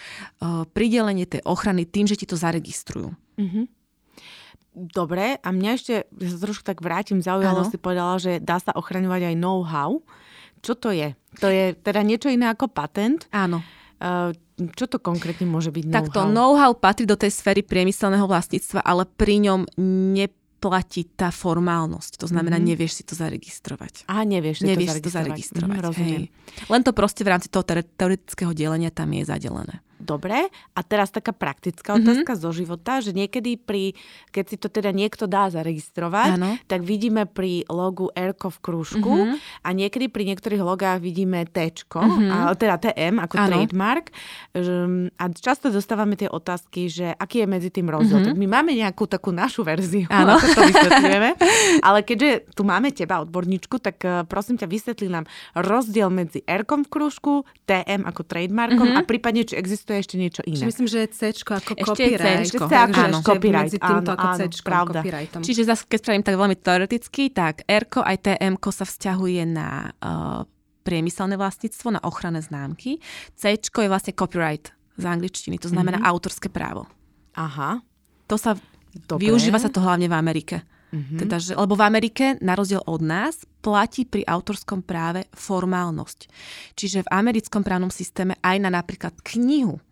[0.72, 3.12] pridelenie tej ochrany tým, že ti to zaregistrujú.
[3.36, 3.83] Mhm.
[4.74, 8.74] Dobre, a mňa ešte, ja sa trošku tak vrátim, zaujalo si povedala, že dá sa
[8.74, 10.02] ochraňovať aj know-how.
[10.60, 11.14] Čo to je?
[11.38, 13.30] To je teda niečo iné ako patent.
[13.30, 13.62] Áno.
[14.02, 14.34] Uh,
[14.74, 15.98] čo to konkrétne môže byť know-how?
[16.02, 19.60] Takto know-how patrí do tej sféry priemyselného vlastníctva, ale pri ňom
[20.14, 22.18] neplatí tá formálnosť.
[22.18, 22.64] To znamená, Mhm.
[22.66, 24.08] nevieš si to zaregistrovať.
[24.08, 25.70] Aha, nevieš si Nevieš si to to zaregistrovať.
[25.70, 25.76] zaregistrovať.
[25.76, 26.22] Mhm, rozumiem.
[26.26, 26.66] hej.
[26.66, 29.84] Len to proste v rámci toho teore- teoretického delenia tam je zadelené.
[30.04, 32.00] Dobre, a teraz taká praktická Mhm.
[32.04, 33.96] otázka zo života, že niekedy pri,
[34.28, 36.60] keď si to teda niekto dá zaregistrovať, Áno.
[36.68, 39.34] tak vidíme pri logu Rko v krúžku Mhm.
[39.64, 42.28] a niekedy pri niektorých logách vidíme T, Mhm.
[42.28, 43.48] a, teda TM ako Áno.
[43.48, 44.12] trademark.
[45.14, 48.20] A často dostávame tie otázky, že aký je medzi tým rozdiel.
[48.20, 48.26] Mhm.
[48.28, 50.36] Tak my máme nejakú takú našu verziu, Áno.
[50.36, 51.30] ako to vysvetľujeme,
[51.80, 56.84] ale keďže tu máme teba, odborníčku, tak eh, prosím ťa, vysvetli nám rozdiel medzi Rkom
[56.84, 57.32] v krúžku,
[57.64, 58.96] TM ako trademarkom Mhm.
[58.96, 60.66] a prípadne, či existuje ešte niečo Čiže iné.
[60.66, 61.20] myslím, že je C
[61.54, 62.44] ako Ešte je copyright.
[62.44, 64.98] Ešte ako Takže ešte copyright, medzi týmto áno, ako áno, C pravda.
[65.00, 65.40] copyrightom.
[65.42, 70.42] Čiže zase, keď spravím tak veľmi teoreticky, tak R aj TM sa vzťahuje na uh,
[70.82, 73.00] priemyselné vlastníctvo, na ochranné známky.
[73.34, 73.42] C
[73.80, 76.06] je vlastne copyright z angličtiny, to znamená Mhm.
[76.06, 76.86] autorské právo.
[77.34, 77.82] Aha.
[78.26, 78.54] to sa
[78.94, 79.26] Dobre.
[79.26, 80.62] využíva sa to hlavne v Amerike.
[80.94, 81.18] Mm-hmm.
[81.26, 86.30] Teda, že, lebo v Amerike, na rozdiel od nás, platí pri autorskom práve formálnosť.
[86.78, 89.82] Čiže v americkom právnom systéme aj na napríklad knihu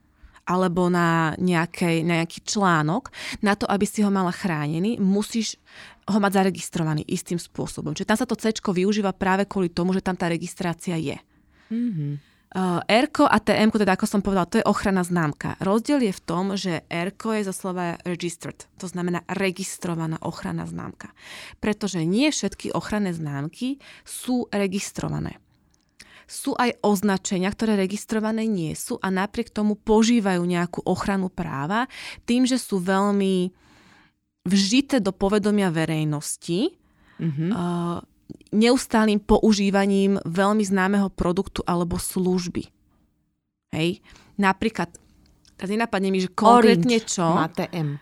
[0.43, 3.15] alebo na, nejakej, na nejaký článok,
[3.47, 5.55] na to, aby si ho mala chránený, musíš
[6.03, 7.95] ho mať zaregistrovaný istým spôsobom.
[7.95, 11.15] Čiže tam sa to C využíva práve kvôli tomu, že tam tá registrácia je.
[11.71, 12.32] Mm-hmm.
[12.53, 15.57] Uh, ERKO a TM, teda ako som povedala, to je ochrana známka.
[15.57, 21.17] Rozdiel je v tom, že ERKO je zo slova registered, to znamená registrovaná ochrana známka.
[21.65, 25.41] Pretože nie všetky ochranné známky sú registrované.
[26.29, 31.89] Sú aj označenia, ktoré registrované nie sú a napriek tomu požívajú nejakú ochranu práva
[32.29, 33.49] tým, že sú veľmi
[34.45, 36.69] vžité do povedomia verejnosti,
[37.17, 37.49] mm-hmm.
[37.49, 38.05] uh,
[38.53, 42.69] neustálým používaním veľmi známeho produktu alebo služby.
[43.73, 44.05] Hej?
[44.37, 44.93] Napríklad,
[45.57, 47.25] teraz nenapadne mi, že konkrétne Orange čo...
[47.25, 47.97] má TM.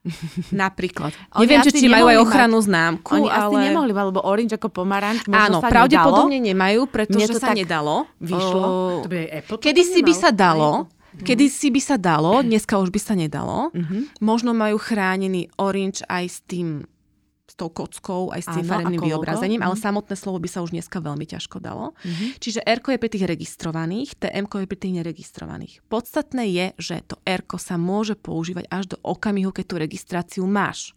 [0.64, 1.12] Napríklad.
[1.36, 2.66] Oni Neviem, či, či majú aj ochrannú mať.
[2.72, 3.10] známku.
[3.20, 3.36] Oni ale...
[3.36, 6.48] asi nemohli, lebo orange ako pomaranč Áno, sa pravdepodobne nedalo.
[6.50, 8.08] nemajú, pretože sa nedalo.
[8.16, 8.66] Vyšlo.
[9.04, 12.94] to by Apple Kedy si by sa dalo, Kedy si by sa dalo, dneska už
[12.94, 13.74] by sa nedalo.
[13.74, 14.06] Uh-huh.
[14.22, 16.86] Možno majú chránený orange aj s tým
[17.60, 19.82] tou kockou, aj s tým farebným vyobrazením, ale mm.
[19.84, 21.92] samotné slovo by sa už dneska veľmi ťažko dalo.
[22.00, 22.28] Mm-hmm.
[22.40, 25.74] Čiže R je pri tých registrovaných, TM je pri tých neregistrovaných.
[25.92, 30.96] Podstatné je, že to R sa môže používať až do okamihu, keď tú registráciu máš.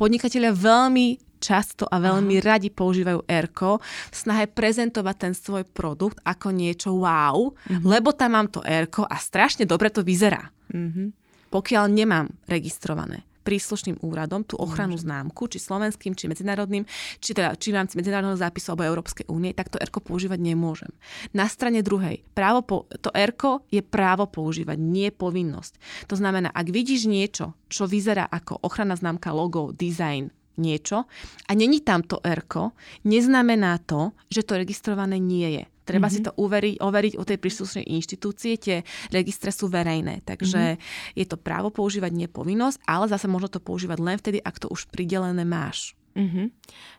[0.00, 2.56] Podnikatelia veľmi často a veľmi Aha.
[2.56, 7.84] radi používajú ERKO v snahe prezentovať ten svoj produkt ako niečo wow, mm-hmm.
[7.84, 10.48] lebo tam mám to ERKO a strašne dobre to vyzerá.
[10.72, 11.08] Mm-hmm.
[11.52, 16.88] Pokiaľ nemám registrované príslušným úradom tú ochranu známku, či slovenským, či medzinárodným,
[17.20, 20.90] či teda či v rámci medzinárodného zápisu alebo Európskej únie, tak to ERKO používať nemôžem.
[21.36, 26.08] Na strane druhej, právo po, to ERKO je právo používať, nie povinnosť.
[26.08, 31.10] To znamená, ak vidíš niečo, čo vyzerá ako ochrana známka, logo, design, niečo
[31.46, 32.72] a není tam to ERKO,
[33.04, 35.64] neznamená to, že to registrované nie je.
[35.84, 36.16] Treba mm-hmm.
[36.16, 36.26] si mhm.
[36.26, 38.76] to uveriť, overiť u tej príslušnej inštitúcie, tie
[39.12, 41.14] registre sú verejné, takže mm-hmm.
[41.20, 44.72] je to právo používať, nie povinnosť, ale zase možno to používať len vtedy, ak to
[44.72, 45.92] už pridelené máš.
[46.14, 46.46] Mm-hmm.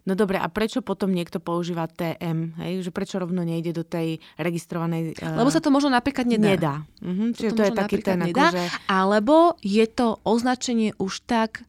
[0.05, 2.51] No dobre, a prečo potom niekto používa TM?
[2.59, 2.83] Hej?
[2.83, 5.15] Že prečo rovno nejde do tej registrovanej...
[5.23, 5.39] Uh...
[5.39, 6.51] Lebo sa to možno napríklad nedá.
[6.51, 6.75] Nedá.
[6.99, 7.29] Mm-hmm.
[7.31, 8.63] Čiže to, to je taký ten nedá, akože...
[8.91, 11.63] Alebo je to označenie už tak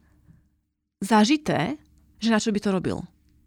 [0.99, 1.79] zažité,
[2.19, 2.99] že na čo by to robil?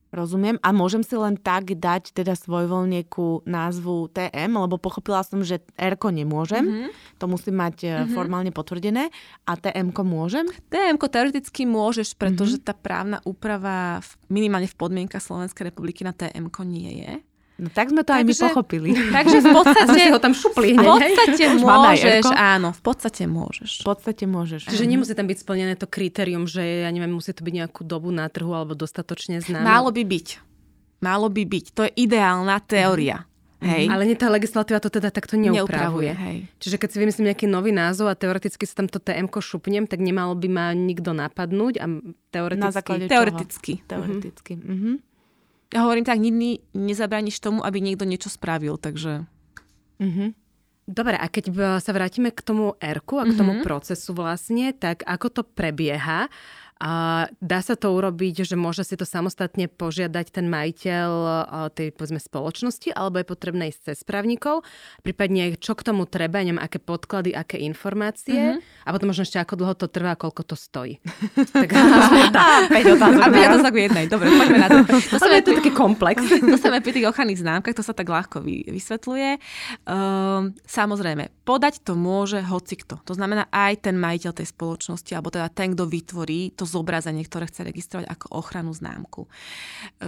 [0.09, 0.57] Rozumiem.
[0.65, 5.95] A môžem si len tak dať teda svojvoľnieku názvu TM, lebo pochopila som, že r
[6.09, 6.65] nemôžem.
[6.65, 6.89] Mm-hmm.
[7.21, 8.13] To musím mať mm-hmm.
[8.17, 9.13] formálne potvrdené.
[9.45, 10.49] A tm môžem?
[10.73, 12.69] tm teoreticky môžeš, pretože mm-hmm.
[12.69, 14.01] tá právna úprava
[14.33, 17.13] minimálne v podmienkach Slovenskej republiky na tm nie je.
[17.59, 18.89] No tak sme to takže, aj my pochopili.
[19.19, 19.99] Takže v podstate...
[20.15, 20.79] ho tam šupli.
[20.79, 23.83] V podstate môžeš, áno, v podstate môžeš.
[23.83, 24.71] V podstate môžeš.
[24.71, 28.15] Čiže nemusí tam byť splnené to kritérium, že ja neviem, musí to byť nejakú dobu
[28.15, 29.67] na trhu alebo dostatočne známe.
[29.67, 30.27] Málo by byť.
[31.03, 31.65] Málo by byť.
[31.75, 33.27] To je ideálna teória.
[33.59, 33.91] Hej.
[33.91, 35.59] Ale nie tá legislatíva to teda takto neupravuje.
[35.59, 36.37] neupravuje hej.
[36.63, 39.99] Čiže keď si vymyslím nejaký nový názov a teoreticky sa tam to TM šupnem, tak
[39.99, 41.85] nemalo by ma nikto napadnúť a
[42.31, 42.63] teoreticky...
[42.63, 43.83] Na základe teoreticky.
[43.83, 44.53] Teoreticky.
[44.55, 45.08] Mm-hmm
[45.69, 49.29] ja hovorím tak, nikdy nezabrániš tomu, aby niekto niečo spravil, takže...
[50.01, 50.29] Mm-hmm.
[50.89, 51.45] Dobre, a keď
[51.77, 53.67] sa vrátime k tomu r a k tomu mm-hmm.
[53.67, 56.25] procesu vlastne, tak ako to prebieha?
[56.79, 61.09] A dá sa to urobiť, že môže si to samostatne požiadať ten majiteľ
[61.75, 64.63] tej povedzme, spoločnosti, alebo je potrebné ísť cez právnikov,
[65.03, 68.87] prípadne čo k tomu treba, neviem, aké podklady, aké informácie mm-hmm.
[68.87, 71.03] a potom možno ešte ako dlho to trvá, koľko to stojí.
[71.51, 71.67] tak,
[72.31, 73.21] tá, 5 otázok.
[73.21, 74.79] A 5 otázok v jednej, dobre, poďme na to.
[75.09, 76.21] To sa je to taký komplex.
[76.53, 79.41] to sa pri tých ochranných známkach, to sa tak ľahko vy, vysvetľuje.
[79.83, 83.01] Um, samozrejme, podať to môže hocikto.
[83.03, 87.49] To znamená aj ten majiteľ tej spoločnosti, alebo teda ten, kto vytvorí to zobrazenie, ktoré
[87.49, 89.25] chce registrovať ako ochranu známku.
[89.25, 89.29] E,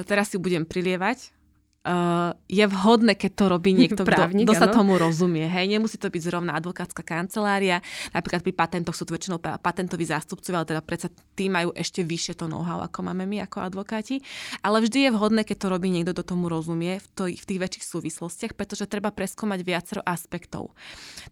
[0.06, 1.41] teraz si budem prilievať
[1.86, 5.50] uh, je vhodné, keď to robí niekto, Právnik, kto, kto sa tomu rozumie.
[5.50, 7.82] Hej, nemusí to byť zrovna advokátska kancelária.
[8.14, 12.38] Napríklad pri patentoch sú to väčšinou patentoví zástupcovia, ale teda predsa tí majú ešte vyššie
[12.38, 14.22] to know-how, ako máme my ako advokáti.
[14.62, 17.60] Ale vždy je vhodné, keď to robí niekto, kto tomu rozumie v, to, v tých
[17.62, 20.74] väčších súvislostiach, pretože treba preskúmať viacero aspektov.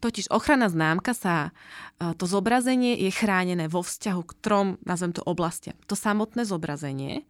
[0.02, 1.54] Totiž ochrana známka sa,
[2.02, 5.78] uh, to zobrazenie je chránené vo vzťahu k trom, nazvem to oblastiam.
[5.86, 7.30] To samotné zobrazenie,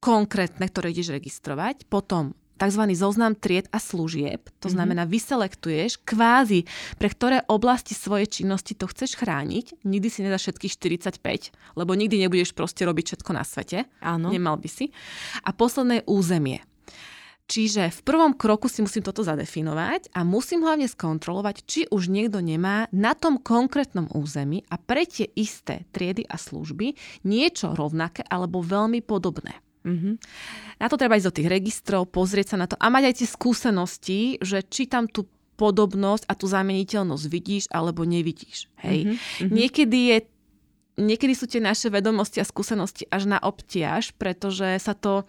[0.00, 2.82] konkrétne, ktoré ideš registrovať, potom tzv.
[2.92, 4.72] zoznam tried a služieb, to mm-hmm.
[4.76, 6.68] znamená vyselektuješ kvázi,
[7.00, 10.76] pre ktoré oblasti svojej činnosti to chceš chrániť, nikdy si nedáš všetkých
[11.16, 14.28] 45, lebo nikdy nebudeš proste robiť všetko na svete, Áno.
[14.28, 14.92] nemal by si.
[15.40, 16.60] A posledné je územie.
[17.50, 22.38] Čiže v prvom kroku si musím toto zadefinovať a musím hlavne skontrolovať, či už niekto
[22.38, 26.94] nemá na tom konkrétnom území a pre tie isté triedy a služby
[27.26, 29.58] niečo rovnaké alebo veľmi podobné.
[29.80, 30.14] Mm-hmm.
[30.80, 33.28] Na to treba ísť do tých registrov, pozrieť sa na to a mať aj tie
[33.28, 35.24] skúsenosti, že či tam tú
[35.56, 38.72] podobnosť a tú zameniteľnosť vidíš alebo nevidíš.
[38.80, 39.12] Hej.
[39.12, 39.48] Mm-hmm.
[39.52, 40.18] Niekedy je
[41.00, 45.24] niekedy sú tie naše vedomosti a skúsenosti až na obtiaž, pretože sa to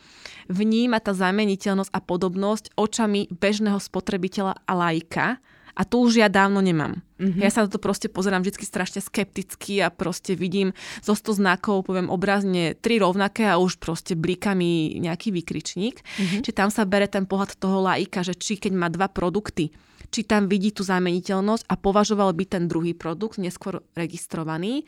[0.51, 5.39] vníma tá zameniteľnosť a podobnosť očami bežného spotrebiteľa a lajka.
[5.75, 6.99] A to už ja dávno nemám.
[7.21, 7.41] Mm-hmm.
[7.41, 10.73] Ja sa na to proste pozerám vždy strašne skepticky a proste vidím
[11.05, 16.01] zo 100 znakov, poviem obrazne, tri rovnaké a už proste blíka mi nejaký vykričník.
[16.01, 16.41] Mm-hmm.
[16.43, 19.69] Čiže tam sa bere ten pohľad toho laika, že či keď má dva produkty,
[20.11, 24.83] či tam vidí tú zameniteľnosť a považoval by ten druhý produkt, neskôr registrovaný,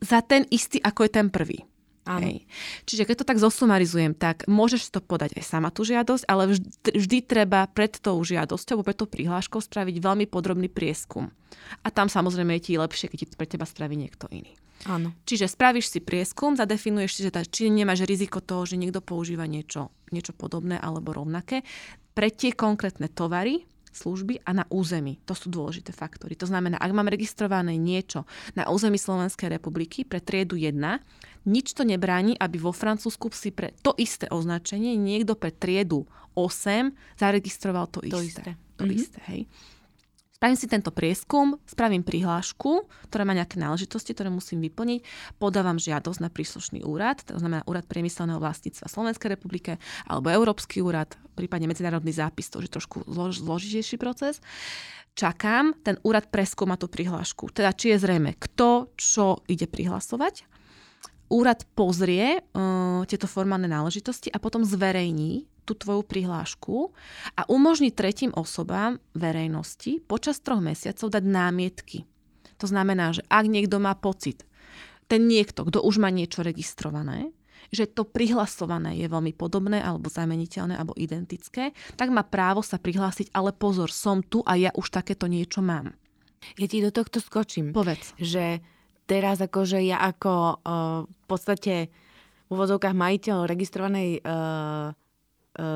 [0.00, 1.64] za ten istý, ako je ten prvý.
[2.06, 2.46] Hej.
[2.86, 6.94] Čiže keď to tak zosumarizujem, tak môžeš to podať aj sama tú žiadosť, ale vždy,
[6.94, 11.34] vždy treba pred tou žiadosťou, pred tou prihláškou spraviť veľmi podrobný prieskum.
[11.82, 14.54] A tam samozrejme je ti lepšie, keď ti pre teba spraví niekto iný.
[14.86, 15.10] Áno.
[15.26, 19.48] Čiže spravíš si prieskum, zadefinuješ si, že tá, či nemáš riziko toho, že niekto používa
[19.48, 21.66] niečo, niečo podobné alebo rovnaké.
[22.12, 23.66] Pre tie konkrétne tovary
[23.96, 25.16] služby a na území.
[25.24, 26.36] To sú dôležité faktory.
[26.36, 30.76] To znamená, ak mám registrované niečo na území Slovenskej republiky pre triedu 1,
[31.46, 36.04] nič to nebráni, aby vo Francúzsku si pre to isté označenie niekto pre triedu
[36.36, 38.42] 8 zaregistroval to, to isté.
[38.42, 38.50] isté.
[38.76, 38.98] To mm-hmm.
[38.98, 39.42] isté, hej.
[40.36, 45.00] Spravím si tento prieskum, spravím prihlášku, ktorá má nejaké náležitosti, ktoré musím vyplniť,
[45.40, 51.16] podávam žiadosť na príslušný úrad, to znamená úrad priemyselného vlastníctva Slovenskej republike alebo Európsky úrad,
[51.32, 54.44] prípadne medzinárodný zápis, to je trošku zlož, zložitejší proces.
[55.16, 60.55] Čakám, ten úrad preskúma tú prihlášku, teda či je zrejme, kto čo ide prihlasovať.
[61.26, 66.94] Úrad pozrie uh, tieto formálne náležitosti a potom zverejní tú tvoju prihlášku
[67.34, 72.06] a umožní tretím osobám verejnosti počas troch mesiacov dať námietky.
[72.62, 74.46] To znamená, že ak niekto má pocit,
[75.10, 77.34] ten niekto, kto už má niečo registrované,
[77.74, 83.34] že to prihlasované je veľmi podobné alebo zameniteľné alebo identické, tak má právo sa prihlásiť,
[83.34, 85.90] ale pozor, som tu a ja už takéto niečo mám.
[86.54, 87.74] Ja ti do tohto skočím.
[87.74, 88.14] Povedz.
[88.22, 88.62] Že
[89.06, 90.54] teraz akože ja ako uh,
[91.06, 91.74] v podstate
[92.46, 94.94] v úvodzovkách majiteľ registrovanej uh,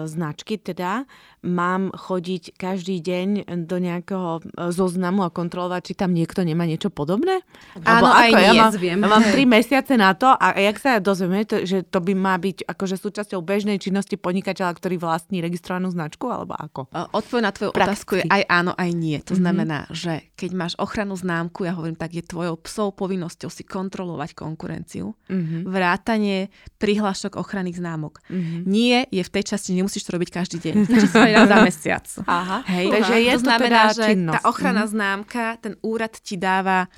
[0.07, 1.09] značky teda,
[1.41, 6.93] mám chodiť každý deň do nejakého e, zoznamu a kontrolovať, či tam niekto nemá niečo
[6.93, 7.41] podobné?
[7.85, 11.49] Áno, aj ja nie, mám, ja mám tri mesiace na to a jak sa dozvieme,
[11.49, 16.29] to, že to by má byť akože súčasťou bežnej činnosti podnikateľa, ktorý vlastní registrovanú značku,
[16.29, 16.93] alebo ako?
[16.93, 17.89] E, odpoveď na tvoju Prakticky.
[17.89, 19.17] otázku je aj áno, aj nie.
[19.25, 19.41] To mm-hmm.
[19.41, 24.37] znamená, že keď máš ochranu známku, ja hovorím tak, je tvojou psou povinnosťou si kontrolovať
[24.37, 25.65] konkurenciu, mm-hmm.
[25.65, 28.21] vrátanie prihlášok ochranných známok.
[28.29, 28.61] Mm-hmm.
[28.69, 30.75] Nie je v tej časti že nemusíš to robiť každý deň.
[30.91, 32.07] Stačí to raz za mesiac.
[32.27, 32.59] Aha.
[32.67, 32.87] Hej.
[32.91, 34.35] Takže je to, znamená, teda že činnosť.
[34.35, 34.91] tá ochrana mm.
[34.91, 36.91] známka, ten úrad ti dáva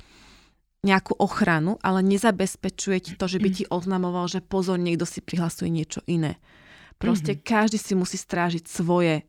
[0.83, 5.71] nejakú ochranu, ale nezabezpečuje ti to, že by ti oznamoval, že pozor, niekto si prihlasuje
[5.71, 6.41] niečo iné.
[6.99, 7.47] Proste mm-hmm.
[7.47, 9.23] každý si musí strážiť svoje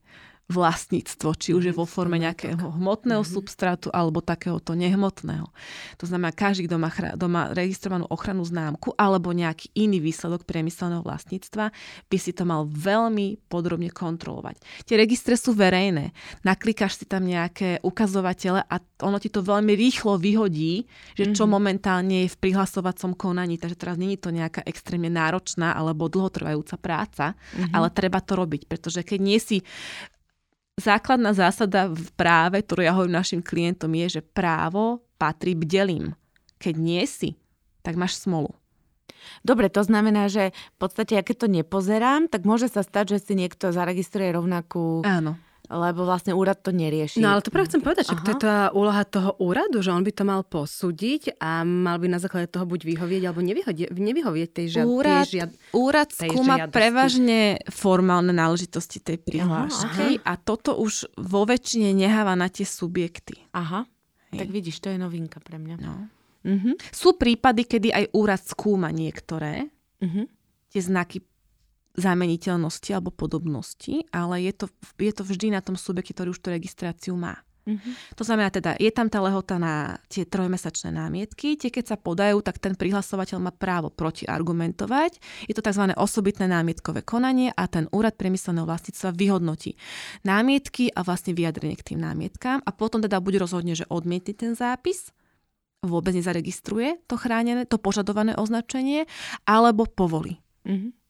[0.45, 3.37] vlastníctvo, či už je vo forme nejakého hmotného mm-hmm.
[3.41, 5.49] substrátu alebo takéhoto nehmotného.
[5.97, 11.01] To znamená, každý, kto má, kto má registrovanú ochranu známku alebo nejaký iný výsledok priemyselného
[11.01, 11.73] vlastníctva,
[12.13, 14.85] by si to mal veľmi podrobne kontrolovať.
[14.85, 16.13] Tie registre sú verejné.
[16.45, 20.85] Naklikáš si tam nejaké ukazovatele a ono ti to veľmi rýchlo vyhodí,
[21.17, 23.57] že čo momentálne je v prihlasovacom konaní.
[23.57, 27.73] Takže teraz není to nejaká extrémne náročná alebo dlhotrvajúca práca, mm-hmm.
[27.73, 29.65] ale treba to robiť, pretože keď nie si
[30.79, 36.15] základná zásada v práve, ktorú ja hovorím našim klientom, je, že právo patrí bdelým.
[36.59, 37.39] Keď nie si,
[37.87, 38.53] tak máš smolu.
[39.41, 43.19] Dobre, to znamená, že v podstate, ja keď to nepozerám, tak môže sa stať, že
[43.25, 47.25] si niekto zaregistruje rovnakú Áno lebo vlastne úrad to nerieši.
[47.25, 50.05] No ale to práve chcem povedať, že to je tá úloha toho úradu, že on
[50.05, 54.49] by to mal posúdiť a mal by na základe toho buď vyhovieť alebo nevyhovieť, nevyhovieť
[54.53, 56.77] tej, žiad, úrad, tej žiad, Úrad skúma žiadosti.
[56.77, 57.41] prevažne
[57.73, 63.41] formálne náležitosti tej prihlášky a toto už vo väčšine neháva na tie subjekty.
[63.57, 63.89] Aha,
[64.37, 64.39] Hej.
[64.45, 65.77] tak vidíš, to je novinka pre mňa.
[65.81, 66.13] No.
[66.45, 66.77] Uh-huh.
[66.93, 69.73] Sú prípady, kedy aj úrad skúma niektoré
[70.05, 70.29] uh-huh.
[70.69, 71.25] tie znaky
[71.95, 74.67] zameniteľnosti alebo podobnosti, ale je to,
[74.99, 77.39] je to vždy na tom subjekte, ktorý už tú registráciu má.
[77.65, 78.21] Mm-hmm.
[78.21, 82.45] To znamená teda, je tam tá lehota na tie trojmesačné námietky, tie keď sa podajú,
[82.45, 85.17] tak ten prihlasovateľ má právo protiargumentovať.
[85.49, 85.97] Je to tzv.
[85.97, 89.81] osobitné námietkové konanie a ten úrad priemyselného vlastníctva vyhodnotí
[90.29, 94.53] námietky a vlastne vyjadrenie k tým námietkám a potom teda buď rozhodne, že odmietne ten
[94.53, 95.09] zápis,
[95.81, 99.09] vôbec nezaregistruje to chránené, to požadované označenie,
[99.49, 100.37] alebo povolí.
[100.69, 101.04] Mm-hmm.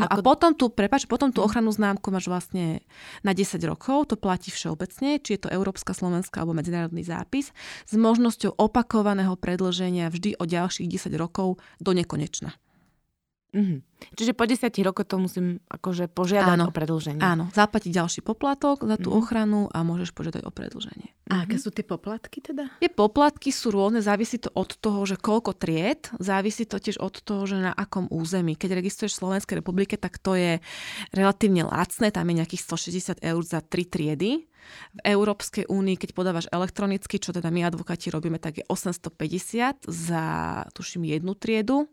[0.00, 0.20] No Ako...
[0.20, 2.80] a potom tu, prepač, potom tú ochrannú známku máš vlastne
[3.20, 7.52] na 10 rokov, to platí všeobecne, či je to Európska, Slovenská alebo medzinárodný zápis,
[7.84, 12.56] s možnosťou opakovaného predlženia vždy o ďalších 10 rokov do nekonečna.
[13.50, 13.78] Mm-hmm.
[14.16, 17.20] Čiže po 10 rokoch to musím akože požiadať áno, o predlženie.
[17.20, 19.20] Áno, zaplatiť ďalší poplatok za tú mm-hmm.
[19.20, 21.10] ochranu a môžeš požiadať o predlženie.
[21.30, 21.62] A aké mhm.
[21.62, 22.66] sú tie poplatky teda?
[22.82, 27.22] Tie poplatky sú rôzne, závisí to od toho, že koľko tried, závisí to tiež od
[27.22, 28.58] toho, že na akom území.
[28.58, 30.58] Keď registruješ v Slovenskej republike, tak to je
[31.14, 34.50] relatívne lacné, tam je nejakých 160 eur za tri triedy.
[34.94, 40.24] V Európskej únii, keď podávaš elektronicky, čo teda my advokáti robíme, tak je 850 za,
[40.74, 41.86] tuším, jednu triedu.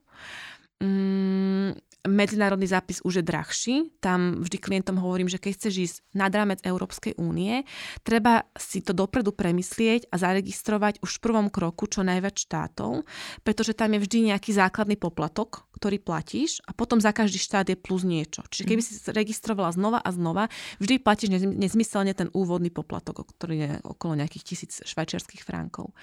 [0.78, 1.74] Mm,
[2.08, 3.76] medzinárodný zápis už je drahší.
[4.00, 7.68] Tam vždy klientom hovorím, že keď chceš ísť nad rámec Európskej únie,
[8.02, 13.04] treba si to dopredu premyslieť a zaregistrovať už v prvom kroku čo najviac štátov,
[13.44, 17.78] pretože tam je vždy nejaký základný poplatok, ktorý platíš a potom za každý štát je
[17.78, 18.42] plus niečo.
[18.50, 20.50] Čiže keby si registrovala znova a znova,
[20.82, 25.94] vždy platíš nezmyselne ten úvodný poplatok, ktorý je okolo nejakých tisíc švajčiarských frankov.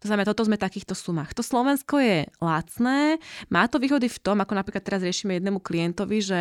[0.00, 1.36] To znamená, toto sme takýchto sumách.
[1.36, 3.20] To Slovensko je lacné,
[3.52, 6.40] má to výhody v tom, ako napríklad teraz riešime jednému klientovi, že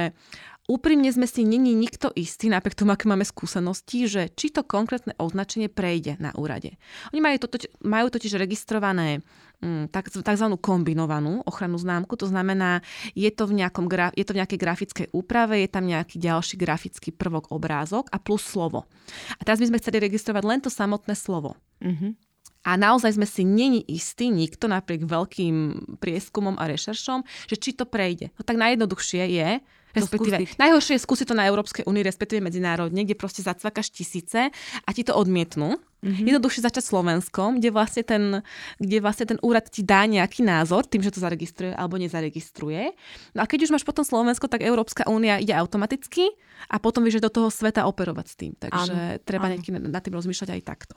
[0.67, 5.15] úprimne sme si není nikto istý, napriek tomu, aké máme skúsenosti, že či to konkrétne
[5.15, 6.75] označenie prejde na úrade.
[7.15, 7.47] Oni majú, to,
[7.85, 9.23] majú totiž registrované
[9.57, 10.21] Mm, tzv.
[10.61, 12.13] kombinovanú ochrannú známku.
[12.21, 12.85] To znamená,
[13.17, 17.09] je to, v nejakom, je to v nejakej grafickej úprave, je tam nejaký ďalší grafický
[17.09, 18.85] prvok, obrázok a plus slovo.
[19.33, 21.57] A teraz by sme chceli registrovať len to samotné slovo.
[21.81, 22.26] Mm-hmm.
[22.67, 25.55] A naozaj sme si není istí, nikto napriek veľkým
[26.03, 28.35] prieskumom a rešeršom, že či to prejde.
[28.35, 29.49] No tak najjednoduchšie je,
[29.95, 30.59] respektíve skúsiť.
[30.59, 34.51] najhoršie je skúsiť to na Európskej únii, respektíve medzinárodne, kde proste zacvakaš tisíce
[34.83, 35.79] a ti to odmietnú.
[35.97, 36.29] Mm-hmm.
[36.29, 38.45] Jednoduchšie začať Slovenskom, kde vlastne, ten,
[38.77, 42.93] kde vlastne ten úrad ti dá nejaký názor tým, že to zaregistruje alebo nezaregistruje.
[43.33, 46.29] No a keď už máš potom Slovensko, tak Európska únia ide automaticky
[46.69, 48.53] a potom vieš do toho sveta operovať s tým.
[48.53, 49.89] Takže áno, treba áno.
[49.89, 50.93] nad tým rozmýšľať aj takto.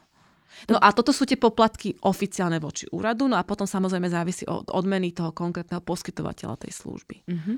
[0.68, 4.68] No a toto sú tie poplatky oficiálne voči úradu, no a potom samozrejme závisí od
[4.70, 7.16] odmeny toho konkrétneho poskytovateľa tej služby.
[7.26, 7.56] Mm-hmm.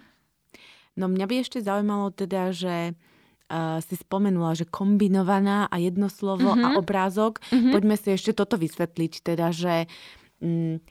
[1.01, 6.53] No mňa by ešte zaujímalo teda, že uh, si spomenula, že kombinovaná a jedno slovo
[6.53, 6.67] mm-hmm.
[6.67, 6.79] a mhm.
[6.79, 7.41] obrázok.
[7.49, 7.73] Mm-hmm.
[7.73, 9.89] Poďme si ešte toto vysvetliť, teda, že
[10.43, 10.83] Uh,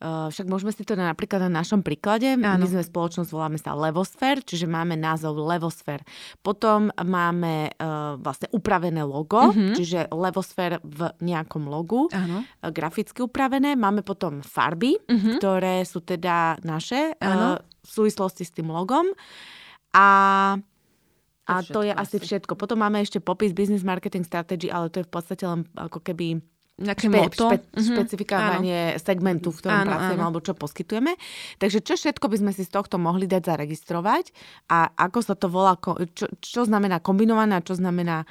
[0.00, 2.36] však môžeme si to na, napríklad na našom príklade.
[2.36, 2.60] Áno.
[2.60, 6.04] My sme spoločnosť, voláme sa Levosfér, čiže máme názov Levosfér.
[6.44, 9.72] Potom máme uh, vlastne upravené logo, uh-huh.
[9.72, 13.72] čiže Levosfér v nejakom logu, uh, graficky upravené.
[13.72, 15.40] Máme potom farby, uh-huh.
[15.40, 19.08] ktoré sú teda naše uh, v súvislosti s tým logom.
[19.96, 20.06] A
[21.46, 22.58] a to je asi všetko.
[22.58, 26.42] Potom máme ešte popis business marketing strategy, ale to je v podstate len ako keby
[26.76, 27.44] Nejaké špe, moto.
[27.48, 27.86] Špe, mm-hmm.
[27.88, 29.00] špecifikovanie áno.
[29.00, 30.28] segmentu, v ktorom áno, pracujeme áno.
[30.28, 31.12] alebo čo poskytujeme.
[31.56, 34.24] Takže čo všetko by sme si z tohto mohli dať zaregistrovať
[34.68, 35.80] a ako sa to volá,
[36.12, 38.28] čo, čo znamená kombinované a čo znamená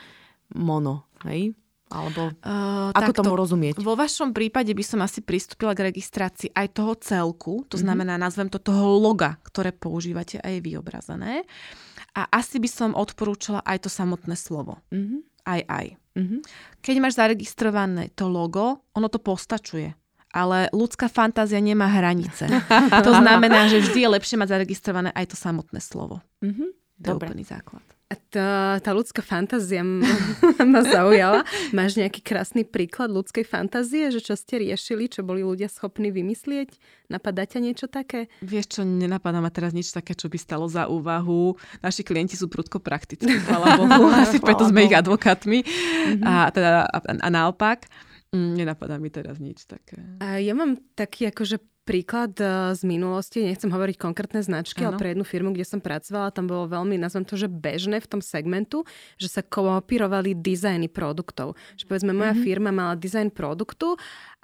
[0.54, 1.58] mono, hej?
[1.89, 3.82] Alebo uh, ako takto, tomu rozumieť?
[3.82, 7.82] Vo vašom prípade by som asi pristúpila k registrácii aj toho celku, to mm-hmm.
[7.82, 11.46] znamená, nazvem to toho loga, ktoré používate a je vyobrazené.
[12.14, 14.82] A asi by som odporúčala aj to samotné slovo.
[14.89, 15.20] Mm-hmm.
[15.46, 15.88] Aj, aj.
[16.16, 16.39] Mm-hmm.
[16.80, 19.93] Keď máš zaregistrované to logo, ono to postačuje.
[20.36, 22.47] Ale ľudská fantázia nemá hranice.
[23.07, 26.20] to znamená, že vždy je lepšie mať zaregistrované aj to samotné slovo.
[26.43, 26.70] Mm-hmm.
[27.03, 27.84] To je úplný základ.
[28.06, 29.82] Tá, tá ľudská fantázia
[30.72, 31.41] ma zaujala.
[31.74, 36.78] Máš nejaký krásny príklad ľudskej fantázie, že čo ste riešili, čo boli ľudia schopní vymyslieť?
[37.10, 38.30] Napadá ťa niečo také?
[38.45, 41.58] Vieš čo, nenapadá ma teraz nič také, čo by stalo za úvahu.
[41.82, 44.14] Naši klienti sú prudko praktickí, chvala Bohu.
[44.22, 45.66] Asi preto sme ich advokátmi.
[45.66, 46.22] Mm-hmm.
[46.30, 47.89] A, teda, a, a naopak.
[48.30, 49.97] Mm, nenapadá mi teraz nič také.
[50.22, 54.97] A ja mám taký akože príklad eh, z minulosti, nechcem hovoriť konkrétne značky, ano.
[54.97, 58.09] ale pre jednu firmu, kde som pracovala, tam bolo veľmi, nazvem to, že bežné v
[58.09, 58.83] tom segmentu,
[59.21, 61.53] že sa kopírovali dizajny produktov.
[61.77, 62.45] Že povedzme, moja mm-hmm.
[62.49, 63.95] firma mala dizajn produktu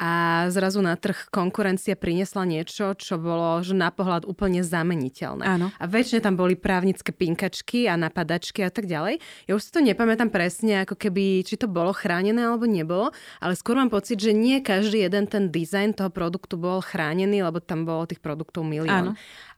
[0.01, 5.45] a zrazu na trh konkurencia priniesla niečo, čo bolo že na pohľad úplne zameniteľné.
[5.45, 5.69] Áno.
[5.77, 9.21] A väčšine tam boli právnické pinkačky a napadačky a tak ďalej.
[9.45, 13.53] Ja už si to nepamätám presne, ako keby, či to bolo chránené alebo nebolo, ale
[13.53, 17.87] skôr mám pocit, že nie každý jeden ten dizajn toho produktu bol chránený, lebo tam
[17.87, 18.91] bolo tých produktov milión.
[18.91, 19.11] Áno.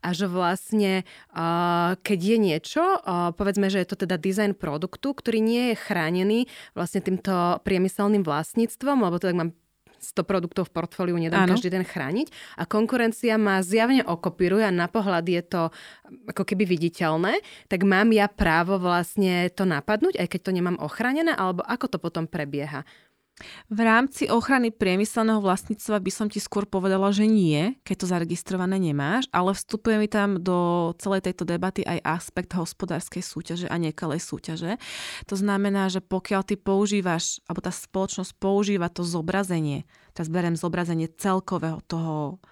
[0.06, 1.02] A že vlastne,
[1.34, 5.76] uh, keď je niečo, uh, povedzme, že je to teda dizajn produktu, ktorý nie je
[5.82, 6.40] chránený
[6.78, 9.58] vlastne týmto priemyselným vlastníctvom, lebo to tak mám
[10.04, 11.56] 100 produktov v portfóliu nedám Áno.
[11.56, 12.28] každý den chrániť.
[12.60, 15.62] A konkurencia ma zjavne okopíruje a na pohľad je to
[16.28, 17.40] ako keby viditeľné,
[17.72, 21.98] tak mám ja právo vlastne to napadnúť, aj keď to nemám ochránené, alebo ako to
[21.98, 22.84] potom prebieha?
[23.68, 28.78] V rámci ochrany priemyselného vlastníctva by som ti skôr povedala, že nie, keď to zaregistrované
[28.80, 34.22] nemáš, ale vstupuje mi tam do celej tejto debaty aj aspekt hospodárskej súťaže a nekalej
[34.22, 34.80] súťaže.
[35.28, 41.10] To znamená, že pokiaľ ty používaš, alebo tá spoločnosť používa to zobrazenie, teraz berem zobrazenie
[41.10, 42.44] celkového toho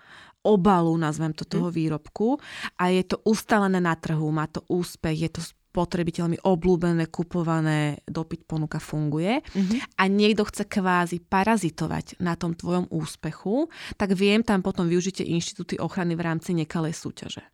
[0.42, 1.76] obalu, nazvem to, toho mhm.
[1.76, 2.42] výrobku
[2.82, 8.44] a je to ustalené na trhu, má to úspech, je to spotrebiteľmi obľúbené, kupované, dopyt
[8.44, 9.96] ponuka funguje mm-hmm.
[9.96, 15.80] a niekto chce kvázi parazitovať na tom tvojom úspechu, tak viem tam potom využite inštitúty
[15.80, 17.48] ochrany v rámci nekalej súťaže.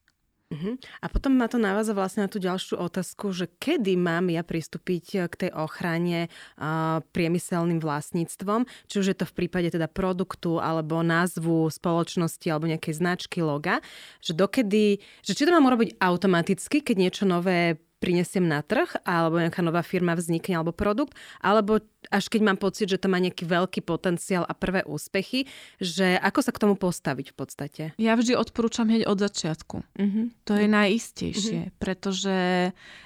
[0.47, 0.79] Uh-huh.
[1.03, 5.27] A potom ma to naváza vlastne na tú ďalšiu otázku, že kedy mám ja pristúpiť
[5.27, 11.03] k tej ochrane uh, priemyselným vlastníctvom, či už je to v prípade teda produktu alebo
[11.03, 13.83] názvu spoločnosti alebo nejakej značky loga,
[14.23, 19.41] že dokedy, že či to mám urobiť automaticky, keď niečo nové prinesiem na trh, alebo
[19.41, 21.81] nejaká nová firma vznikne, alebo produkt, alebo
[22.13, 25.49] až keď mám pocit, že to má nejaký veľký potenciál a prvé úspechy,
[25.81, 27.83] že ako sa k tomu postaviť v podstate?
[27.97, 29.77] Ja vždy odporúčam hneď od začiatku.
[29.81, 30.25] Uh-huh.
[30.45, 31.77] To je najistejšie, uh-huh.
[31.81, 32.37] pretože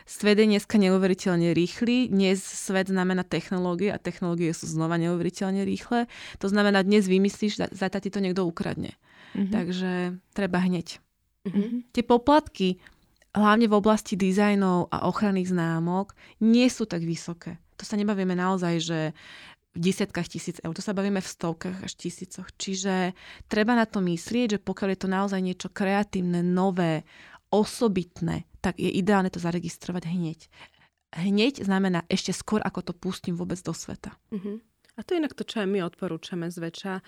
[0.04, 6.12] svet je dneska neuveriteľne rýchly, dnes svet znamená technológie a technológie sú znova neuveriteľne rýchle.
[6.44, 9.00] To znamená, dnes vymyslíš, zajtra ti to niekto ukradne.
[9.34, 9.48] Uh-huh.
[9.50, 11.00] Takže treba hneď.
[11.48, 11.82] Uh-huh.
[11.96, 12.78] Tie poplatky
[13.32, 17.60] hlavne v oblasti dizajnov a ochranných známok, nie sú tak vysoké.
[17.80, 19.00] To sa nebavíme naozaj, že
[19.72, 22.52] v desiatkách tisíc eur, to sa bavíme v stovkách až tisícoch.
[22.60, 23.16] Čiže
[23.48, 27.08] treba na to myslieť, že pokiaľ je to naozaj niečo kreatívne, nové,
[27.52, 30.40] osobitné, tak je ideálne to zaregistrovať hneď.
[31.12, 34.16] Hneď znamená ešte skôr, ako to pustím vôbec do sveta.
[34.32, 34.64] Uh-huh.
[34.96, 37.04] A to je inak to, čo aj my odporúčame zväčša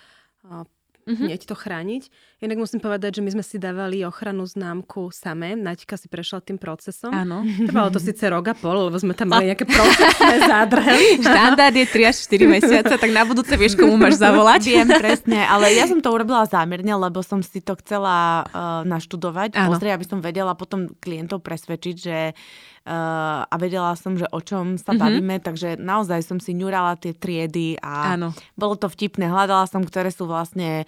[1.04, 1.26] mm-hmm.
[1.28, 2.02] hneď to chrániť.
[2.44, 5.56] Inak musím povedať, že my sme si dávali ochranu známku samé.
[5.56, 7.12] Naťka si prešla tým procesom.
[7.12, 7.40] Áno.
[7.68, 11.24] Trvalo to síce rok a pol, lebo sme tam mali nejaké procesné zádrhely.
[11.24, 14.60] Štandard je 3 až 4 mesiace, tak na budúce vieš, komu máš zavolať.
[14.68, 19.56] Viem presne, ale ja som to urobila zámerne, lebo som si to chcela uh, naštudovať,
[19.56, 22.36] pozrieť, aby som vedela potom klientov presvedčiť, že
[22.84, 25.00] Uh, a vedela som, že o čom sa mm-hmm.
[25.00, 28.36] bavíme, takže naozaj som si ňurala tie triedy a Áno.
[28.60, 29.24] bolo to vtipné.
[29.24, 30.84] Hľadala som, ktoré sú vlastne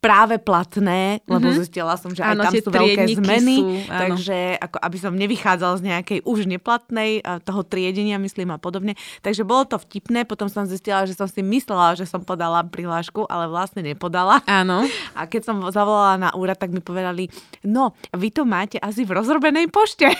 [0.00, 1.60] práve platné, lebo mm-hmm.
[1.60, 5.82] zistila som, že aj tam sú veľké zmeny, sú, takže ako aby som nevychádzal z
[5.92, 8.96] nejakej už neplatnej toho triedenia, myslím a podobne.
[9.20, 13.28] Takže bolo to vtipné, potom som zistila, že som si myslela, že som podala prihlášku,
[13.28, 14.40] ale vlastne nepodala.
[14.48, 14.88] Áno.
[15.20, 17.28] A keď som zavolala na úrad, tak mi povedali,
[17.60, 20.08] no, vy to máte asi v rozrobenej pošte.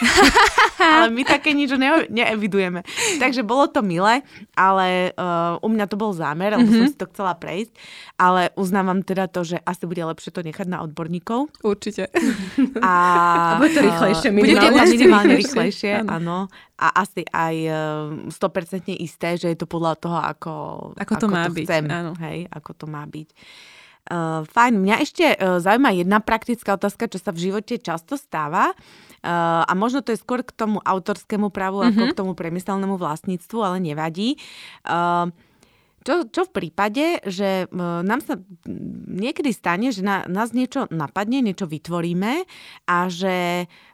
[0.91, 2.83] ale my také nič ne- neevidujeme.
[3.23, 4.27] Takže bolo to milé,
[4.59, 6.91] ale uh, u mňa to bol zámer, lebo mm-hmm.
[6.91, 7.73] som si to chcela prejsť,
[8.19, 11.49] ale uznávam teda to, že asi bude lepšie to nechať na odborníkov.
[11.63, 12.11] Určite.
[12.83, 12.93] A,
[13.57, 14.29] a bude to rýchlejšie.
[14.35, 16.51] Bude to minimálne rýchlejšie, áno.
[16.81, 17.57] A asi aj
[18.33, 20.53] 100% isté, že je to podľa toho, ako,
[20.97, 21.67] ako to ako má to byť.
[21.69, 22.13] Chcem, áno.
[22.17, 23.29] Hej, ako to má byť.
[24.11, 28.73] Uh, fajn, mňa ešte uh, zaujíma jedna praktická otázka, čo sa v živote často stáva.
[28.73, 31.93] Uh, a možno to je skôr k tomu autorskému právu, mm-hmm.
[31.93, 32.11] ako mhm.
[32.13, 34.41] k tomu priemyselnému vlastníctvu, ale nevadí.
[34.85, 35.29] Uh,
[36.01, 38.41] čo, čo v prípade, že nám sa
[39.05, 42.49] niekedy stane, že na, nás niečo napadne, niečo vytvoríme
[42.89, 43.90] a že uh,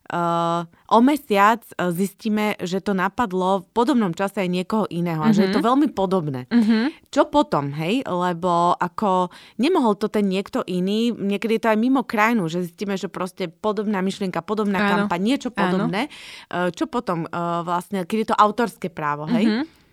[0.87, 5.37] o mesiac e, zistíme, že to napadlo v podobnom čase aj niekoho iného a mm-hmm.
[5.37, 5.67] že je to mhm.
[5.67, 6.41] veľmi podobné.
[6.47, 7.11] Mm-hmm.
[7.11, 8.07] Čo potom, hej?
[8.07, 12.95] Lebo ako nemohol to ten niekto iný, niekedy je to aj mimo krajinu, že zistíme,
[12.95, 14.91] že proste podobná myšlienka, podobná Áno.
[15.07, 16.13] kampaň, niečo podobné.
[16.53, 16.71] Áno.
[16.71, 19.49] Čo potom uh, vlastne, keď je to autorské právo, hej?
[19.49, 19.86] Mm-hmm Eh,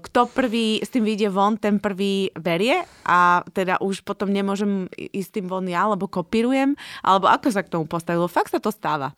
[0.00, 5.40] kto prvý s tým vyjde von, ten prvý berie a teda už potom nemôžem ísť
[5.40, 6.72] tým von ja, lebo kopírujem,
[7.04, 8.32] alebo ako sa k tomu postavilo.
[8.32, 9.12] Fakt sa to stáva.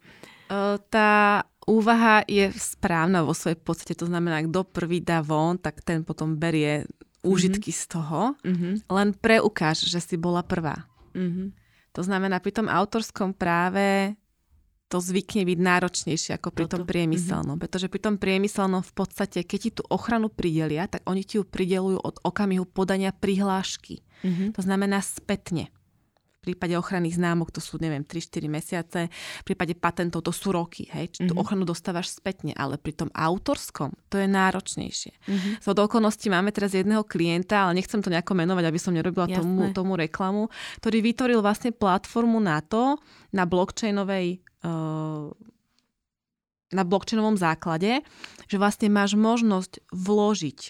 [0.51, 5.86] Uh, tá úvaha je správna vo svojej podstate, to znamená, kto prvý dá von, tak
[5.86, 6.82] ten potom berie
[7.22, 7.86] úžitky mm-hmm.
[7.86, 8.74] z toho, mm-hmm.
[8.90, 10.90] len preukáž, že si bola prvá.
[11.14, 11.55] Mm-hmm.
[11.94, 14.18] To znamená, pri tom autorskom práve
[14.91, 16.82] to zvykne byť náročnejšie ako pri Toto.
[16.82, 17.55] tom priemyselnom.
[17.55, 17.62] Mm-hmm.
[17.62, 21.47] Pretože pri tom priemyselnom v podstate, keď ti tú ochranu pridelia, tak oni ti ju
[21.47, 24.03] pridelujú od okamihu podania prihlášky.
[24.26, 24.59] Mm-hmm.
[24.59, 25.70] To znamená spätne.
[26.41, 30.88] V prípade ochranných známok to sú, neviem, 3-4 mesiace, v prípade patentov to sú roky,
[30.88, 31.43] hej, či tú mm-hmm.
[31.45, 35.12] ochranu dostávaš spätne, ale pri tom autorskom to je náročnejšie.
[35.20, 35.53] Mm-hmm.
[35.61, 39.68] Z okolností máme teraz jedného klienta, ale nechcem to nejako menovať, aby som nerobila tomu,
[39.76, 40.49] tomu reklamu,
[40.80, 42.97] ktorý vytvoril vlastne platformu na to,
[43.36, 44.41] na blockchainovej
[46.70, 48.04] na blockchainovom základe,
[48.46, 50.61] že vlastne máš možnosť vložiť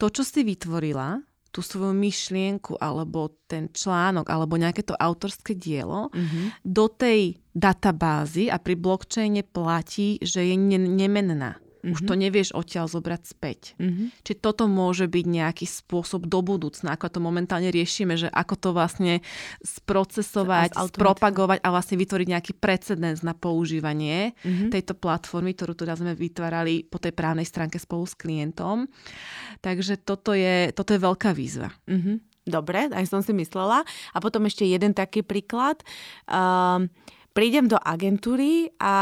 [0.00, 1.22] to, čo si vytvorila,
[1.54, 6.66] tú svoju myšlienku alebo ten článok alebo nejaké to autorské dielo mm-hmm.
[6.66, 11.54] do tej databázy a pri blockchaine platí, že je ne- nemenná.
[11.84, 11.92] Mm-hmm.
[11.92, 13.60] Už to nevieš odtiaľ zobrať späť.
[13.76, 14.24] Mm-hmm.
[14.24, 18.68] Čiže toto môže byť nejaký spôsob do budúcna, ako to momentálne riešime, že ako to
[18.72, 19.20] vlastne
[19.60, 24.72] sprocesovať, spropagovať a vlastne vytvoriť nejaký precedens na používanie mm-hmm.
[24.72, 28.88] tejto platformy, ktorú teda sme vytvárali po tej právnej stránke spolu s klientom.
[29.60, 31.68] Takže toto je, toto je veľká výzva.
[31.84, 32.32] Mm-hmm.
[32.44, 33.88] Dobre, aj som si myslela.
[34.12, 35.80] A potom ešte jeden taký príklad.
[36.28, 36.92] Um,
[37.34, 38.94] prídem do agentúry a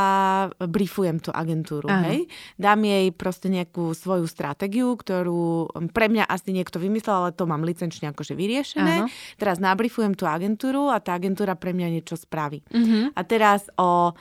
[0.56, 2.08] briefujem tú agentúru, Aha.
[2.08, 2.26] hej.
[2.56, 7.60] Dám jej proste nejakú svoju stratégiu, ktorú pre mňa asi niekto vymyslel, ale to mám
[7.60, 9.04] licenčne akože vyriešené.
[9.04, 9.36] Aha.
[9.36, 12.64] Teraz nabriefujem tú agentúru a tá agentúra pre mňa niečo spraví.
[12.72, 13.12] Uh-huh.
[13.12, 14.16] A teraz o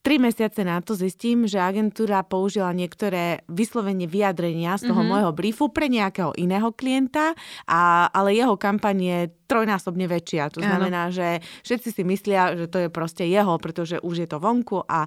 [0.00, 5.12] Tri mesiace na to zistím, že agentúra použila niektoré vyslovene vyjadrenia z toho mm-hmm.
[5.12, 7.36] môjho briefu pre nejakého iného klienta,
[7.68, 10.48] a, ale jeho kampaň je trojnásobne väčšia.
[10.56, 14.40] To znamená, že všetci si myslia, že to je proste jeho, pretože už je to
[14.40, 15.04] vonku a,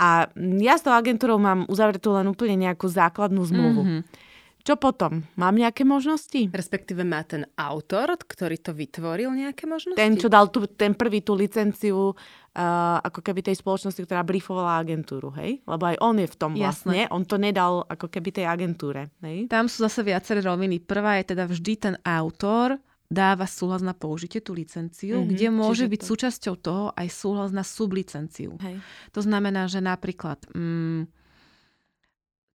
[0.00, 0.08] a
[0.56, 3.82] ja s tou agentúrou mám uzavretú len úplne nejakú základnú zmluvu.
[3.84, 4.32] Mm-hmm.
[4.64, 5.20] Čo potom?
[5.36, 6.48] Mám nejaké možnosti?
[6.48, 10.00] Respektíve má ten autor, ktorý to vytvoril, nejaké možnosti?
[10.00, 14.80] Ten, čo dal tu, ten prvý tú licenciu uh, ako keby tej spoločnosti, ktorá briefovala
[14.80, 15.60] agentúru, hej?
[15.68, 16.96] Lebo aj on je v tom vlastne.
[16.96, 17.12] Jasne.
[17.12, 19.52] On to nedal ako keby tej agentúre, hej?
[19.52, 20.80] Tam sú zase viaceré roviny.
[20.80, 25.84] Prvá je teda vždy ten autor, dáva súhlas na použitie tú licenciu, mm-hmm, kde môže
[25.84, 26.08] byť to...
[26.08, 28.56] súčasťou toho aj súhlas na sublicenciu.
[28.64, 28.80] Hej.
[29.12, 30.40] To znamená, že napríklad...
[30.56, 31.04] Mm,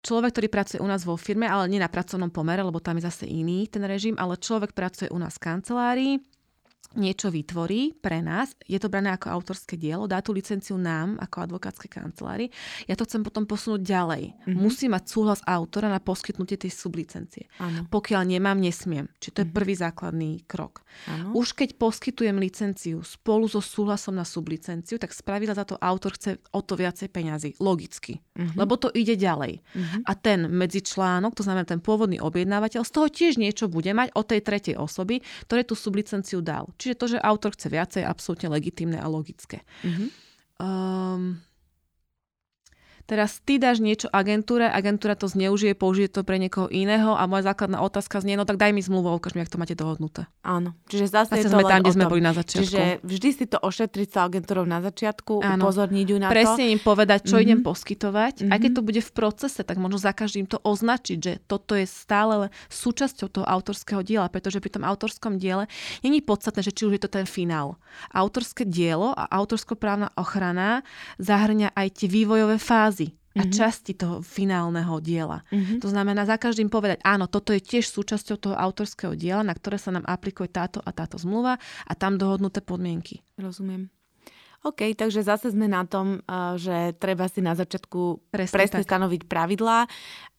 [0.04, 3.08] človek, ktorý pracuje u nás vo firme, ale nie na pracovnom pomere, lebo tam je
[3.08, 6.14] zase iný ten režim, ale človek pracuje u nás v kancelárii,
[6.97, 11.45] niečo vytvorí pre nás, je to brané ako autorské dielo, dá tú licenciu nám ako
[11.45, 12.49] advokátskej kancelárii,
[12.89, 14.23] ja to chcem potom posunúť ďalej.
[14.34, 14.57] Mm-hmm.
[14.57, 17.45] Musí mať súhlas autora na poskytnutie tej sublicencie.
[17.61, 17.86] Ano.
[17.93, 19.05] Pokiaľ nemám, nesmiem.
[19.21, 19.59] Čiže to je mm-hmm.
[19.61, 20.82] prvý základný krok.
[21.05, 21.38] Ano.
[21.38, 26.41] Už keď poskytujem licenciu spolu so súhlasom na sublicenciu, tak spravidla za to autor chce
[26.57, 27.49] o to viacej peňazí.
[27.61, 28.17] Logicky.
[28.17, 28.57] Mm-hmm.
[28.57, 29.61] Lebo to ide ďalej.
[29.61, 30.01] Mm-hmm.
[30.09, 34.25] A ten medzičlánok, to znamená ten pôvodný objednávateľ, z toho tiež niečo bude mať od
[34.25, 36.68] tej tretej osoby, ktoré tú sublicenciu dal.
[36.78, 39.63] Čiže to, že autor chce viacej, je absolútne legitimné a logické.
[39.82, 40.09] Mm-hmm.
[40.59, 41.39] Um,
[43.10, 47.49] Teraz ty dáš niečo agentúre, agentúra to zneužije, použije to pre niekoho iného a moja
[47.49, 50.30] základná otázka znie, no tak daj mi zmluvu, ukáž mi, ak to máte dohodnuté.
[50.45, 52.70] Áno, čiže zase, zase je to sme tam, kde sme boli na začiatku.
[52.70, 55.57] Čiže vždy si to ošetriť sa agentúrou na začiatku, Áno.
[55.57, 56.74] upozorniť ju na Presne to.
[56.78, 57.49] im povedať, čo mm-hmm.
[57.49, 58.36] idem poskytovať.
[58.45, 58.53] Mm-hmm.
[58.53, 61.89] Aj keď to bude v procese, tak možno za každým to označiť, že toto je
[61.89, 65.66] stále súčasťou toho autorského diela, pretože pri tom autorskom diele
[66.05, 67.82] není podstatné, že či už je to ten finál.
[68.14, 70.86] Autorské dielo a autorskoprávna ochrana
[71.18, 72.99] zahrňa aj tie vývojové fázy
[73.38, 73.53] a mm-hmm.
[73.53, 75.45] časti toho finálneho diela.
[75.53, 75.80] Mm-hmm.
[75.86, 79.77] To znamená za každým povedať, áno, toto je tiež súčasťou toho autorského diela, na ktoré
[79.77, 83.21] sa nám aplikuje táto a táto zmluva a tam dohodnuté podmienky.
[83.38, 83.93] Rozumiem.
[84.59, 89.23] OK, takže zase sme na tom, eh, že treba si na začiatku presne, presne stanoviť
[89.23, 89.88] pravidlá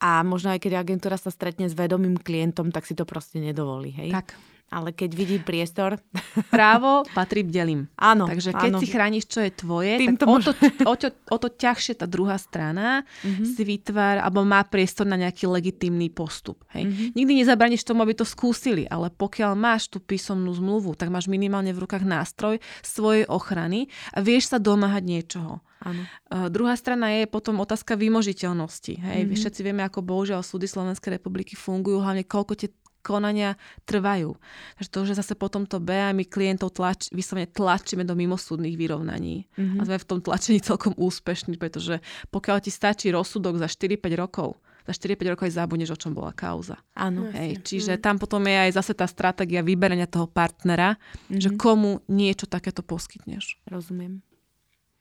[0.04, 3.96] a možno aj keď agentúra sa stretne s vedomým klientom, tak si to proste nedovolí.
[3.96, 4.12] Hej?
[4.12, 4.36] Tak.
[4.70, 5.98] Ale keď vidí priestor...
[6.54, 7.90] Právo patrí bdelím.
[7.98, 8.30] Áno.
[8.30, 8.80] Takže keď áno.
[8.80, 10.52] si chrániš, čo je tvoje, Tým tak to o, to,
[10.86, 13.46] o, to, o to ťažšie tá druhá strana mm-hmm.
[13.46, 16.62] si vytvára, alebo má priestor na nejaký legitímny postup.
[16.70, 16.86] Hej?
[16.86, 17.08] Mm-hmm.
[17.18, 21.74] Nikdy nezabraníš tomu, aby to skúsili, ale pokiaľ máš tú písomnú zmluvu, tak máš minimálne
[21.74, 25.62] v rukách nástroj svojej ochrany a vieš sa domáhať niečoho.
[25.80, 26.04] Áno.
[26.28, 29.00] Uh, druhá strana je potom otázka vymožiteľnosti.
[29.00, 29.20] Hej?
[29.24, 29.38] Mm-hmm.
[29.40, 32.68] Všetci vieme, ako bohužiaľ súdy Slovenskej republiky fungujú, hlavne koľko tie
[33.00, 33.56] konania
[33.88, 34.36] trvajú.
[34.78, 39.48] Takže to, že zase potom to BA my klientov tlač, vyslovene tlačíme do mimosúdnych vyrovnaní.
[39.56, 39.80] Mm-hmm.
[39.80, 41.98] A sme v tom tlačení celkom úspešní, pretože
[42.30, 46.32] pokiaľ ti stačí rozsudok za 4-5 rokov, za 4-5 rokov aj zabudneš, o čom bola
[46.32, 46.80] kauza.
[46.96, 47.28] Áno.
[47.30, 48.02] Hej, čiže mm.
[48.02, 51.40] tam potom je aj zase tá stratégia vyberania toho partnera, mm-hmm.
[51.40, 51.58] že mhm.
[51.58, 53.60] komu niečo takéto poskytneš.
[53.68, 54.24] Rozumiem.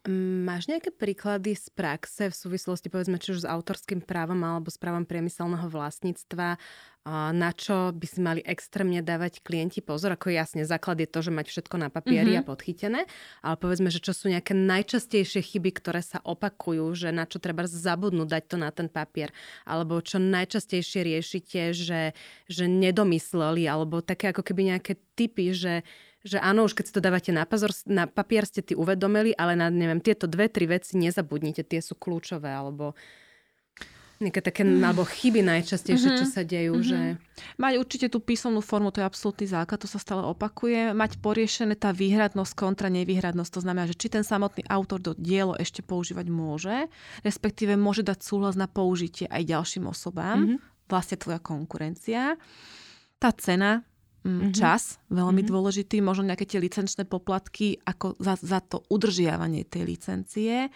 [0.08, 4.80] Máš nejaké príklady z praxe v súvislosti povedzme či už s autorským právom alebo s
[4.80, 6.56] právom priemyselného vlastníctva,
[7.36, 10.16] na čo by si mali extrémne dávať klienti pozor?
[10.16, 12.44] Ako jasne, základ je to, že mať všetko na papieri mm-hmm.
[12.44, 13.02] a podchytené,
[13.44, 17.68] ale povedzme, že čo sú nejaké najčastejšie chyby, ktoré sa opakujú, že na čo treba
[17.68, 19.36] zabudnúť dať to na ten papier,
[19.68, 22.16] alebo čo najčastejšie riešite, že,
[22.48, 25.84] že nedomysleli, alebo také ako keby nejaké typy, že
[26.24, 29.56] že áno, už keď si to dávate na, pazor, na papier, ste ty uvedomili, ale
[29.56, 32.98] na, neviem, tieto dve, tri veci nezabudnite, tie sú kľúčové, alebo
[34.20, 34.84] nejaké také, mm.
[34.84, 36.20] alebo chyby najčastejšie, mm-hmm.
[36.20, 36.92] čo sa dejú, mm-hmm.
[36.92, 37.00] že...
[37.56, 40.92] Mať určite tú písomnú formu, to je absolútny základ, to sa stále opakuje.
[40.92, 45.56] Mať poriešené tá výhradnosť kontra nevýhradnosť, to znamená, že či ten samotný autor do dielo
[45.56, 46.92] ešte používať môže,
[47.24, 50.92] respektíve môže dať súhlas na použitie aj ďalším osobám, mm-hmm.
[50.92, 52.36] vlastne tvoja konkurencia.
[53.24, 53.88] Tá cena,
[54.24, 54.52] mm-hmm.
[54.56, 55.52] čas, veľmi mm-hmm.
[55.52, 60.68] dôležitý, možno nejaké tie licenčné poplatky ako za, za to udržiavanie tej licencie.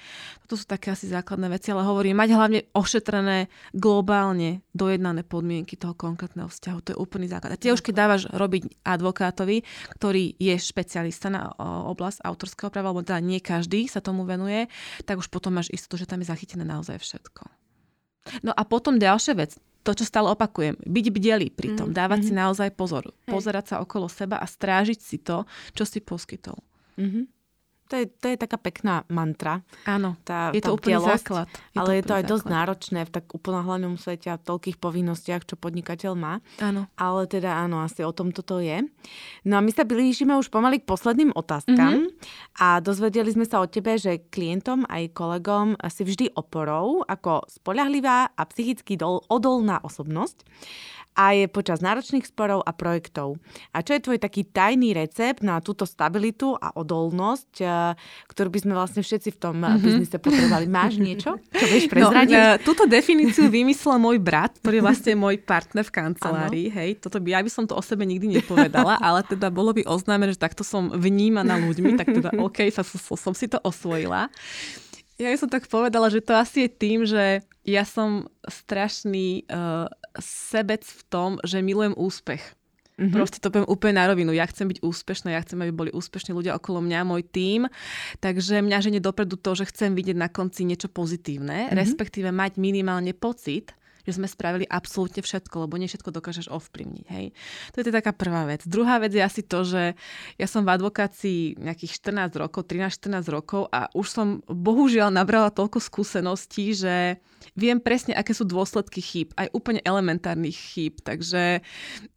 [0.46, 5.94] Toto sú také asi základné veci, ale hovorím, mať hlavne ošetrené globálne dojednané podmienky toho
[5.96, 6.80] konkrétneho vzťahu.
[6.84, 7.56] To je úplný základ.
[7.56, 9.64] A tie už keď dávaš robiť advokátovi,
[10.00, 11.52] ktorý je špecialista na
[11.89, 14.72] oblasť autorského práva, alebo teda nie každý sa tomu venuje,
[15.04, 17.44] tak už potom máš istotu, že tam je zachytené naozaj všetko.
[18.39, 21.96] No a potom ďalšia vec, to, čo stále opakujem, byť bdelý pri tom, mm.
[21.96, 22.36] dávať mm-hmm.
[22.36, 25.44] si naozaj pozor, pozerať sa okolo seba a strážiť si to,
[25.76, 26.58] čo si poskytol.
[26.96, 27.24] Mm-hmm.
[27.92, 29.62] To je, to je taká pekná mantra.
[29.86, 31.46] Áno, tá, je to úplný základ.
[31.76, 32.32] Je ale to je to aj základ.
[32.32, 36.34] dosť náročné v tak hlavnom svete a v toľkých povinnostiach, čo podnikateľ má.
[36.58, 36.90] Áno.
[36.98, 38.82] Ale teda áno, asi o tom toto je.
[39.46, 42.64] No a my sa blížime už pomaly k posledným otázkam mm-hmm.
[42.64, 48.34] a dozvedeli sme sa od tebe, že klientom aj kolegom si vždy oporou ako spoľahlivá
[48.34, 48.98] a psychicky
[49.30, 50.48] odolná osobnosť
[51.14, 53.38] aj počas náročných sporov a projektov.
[53.72, 57.93] A čo je tvoj taký tajný recept na túto stabilitu a odolnosť, eh,
[58.30, 59.82] ktorú by sme vlastne všetci v tom mm-hmm.
[59.82, 60.66] biznise potrebovali?
[60.66, 62.36] Máš niečo, čo vieš no, prezradiť?
[62.36, 66.68] No, túto definíciu vymyslel môj brat, ktorý je vlastne môj partner v kancelárii.
[66.74, 69.86] Hej, toto by, ja by som to o sebe nikdy nepovedala, ale teda bolo by
[69.86, 74.28] oznámené, že takto som vnímaná ľuďmi, tak teda OK, sa, som, som si to osvojila.
[75.22, 79.88] Ja by som tak povedala, že to asi je tým, že ja som strašný uh,
[80.20, 82.41] sebec v tom, že milujem úspech.
[82.93, 83.09] Mm-hmm.
[83.09, 84.30] Proste to poviem úplne na rovinu.
[84.38, 87.66] Ja chcem byť úspešná, ja chcem, aby boli úspešní ľudia okolo mňa, môj tím.
[88.22, 91.78] Takže mňa ženie dopredu to, že chcem vidieť na konci niečo pozitívne, mm-hmm.
[91.78, 93.74] respektíve mať minimálne pocit,
[94.04, 97.06] že sme spravili absolútne všetko, lebo nie všetko dokážeš ovplyvniť.
[97.08, 97.26] Hej.
[97.74, 98.64] To je taká prvá vec.
[98.68, 99.95] Druhá vec je asi to, že
[100.39, 105.80] ja som v advokácii nejakých 14 rokov, 13-14 rokov a už som bohužiaľ nabrala toľko
[105.80, 107.20] skúseností, že
[107.56, 111.04] viem presne, aké sú dôsledky chýb, aj úplne elementárnych chýb.
[111.04, 111.60] Takže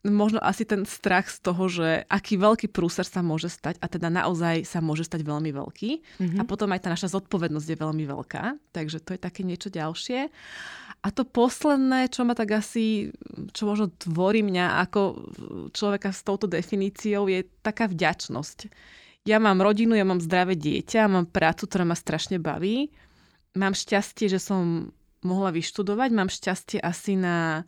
[0.07, 4.07] možno asi ten strach z toho, že aký veľký prúser sa môže stať a teda
[4.07, 5.91] naozaj sa môže stať veľmi veľký.
[6.23, 6.39] Mm-hmm.
[6.39, 8.45] A potom aj tá naša zodpovednosť je veľmi veľká.
[8.71, 10.31] Takže to je také niečo ďalšie.
[11.03, 13.15] A to posledné, čo ma tak asi,
[13.55, 15.01] čo možno tvorí mňa ako
[15.71, 18.59] človeka s touto definíciou, je taká vďačnosť.
[19.27, 22.91] Ja mám rodinu, ja mám zdravé dieťa, mám prácu, ktorá ma strašne baví.
[23.55, 24.91] Mám šťastie, že som
[25.27, 27.67] mohla vyštudovať, mám šťastie asi na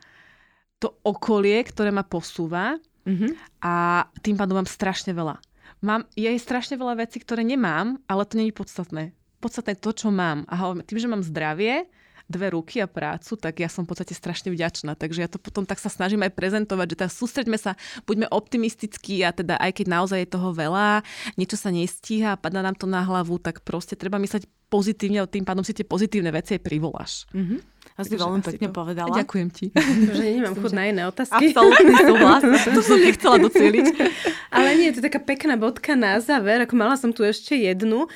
[0.78, 3.62] to okolie, ktoré ma posúva mm-hmm.
[3.66, 5.42] a tým pádom mám strašne veľa.
[5.82, 9.14] Mám, je strašne veľa vecí, ktoré nemám, ale to je podstatné.
[9.38, 10.46] Podstatné je to, čo mám.
[10.50, 11.86] A tým, že mám zdravie,
[12.28, 14.94] dve ruky a prácu, tak ja som v podstate strašne vďačná.
[14.94, 17.72] Takže ja to potom tak sa snažím aj prezentovať, že teda sústreďme sa,
[18.04, 21.00] buďme optimistickí a teda aj keď naozaj je toho veľa,
[21.40, 25.26] niečo sa nestíha a padá nám to na hlavu, tak proste treba mysleť pozitívne a
[25.26, 27.24] tým pádom si tie pozitívne veci aj privoláš.
[27.32, 27.58] Mm-hmm.
[27.98, 28.76] Asi veľmi pekne to...
[28.76, 29.10] povedala.
[29.10, 29.72] Ďakujem ti.
[30.20, 31.50] že nemám chud na iné otázky.
[31.50, 32.42] Absolutný súhlas.
[32.76, 33.86] to som nechcela doceliť.
[34.54, 36.62] Ale nie, to je taká pekná bodka na záver.
[36.62, 38.06] Ako mala som tu ešte jednu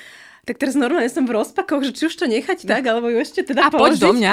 [0.43, 3.47] tak teraz normálne som v rozpakoch, že či už to nechať tak, alebo ju ešte
[3.47, 3.95] teda A položiť.
[3.95, 4.33] poď do mňa.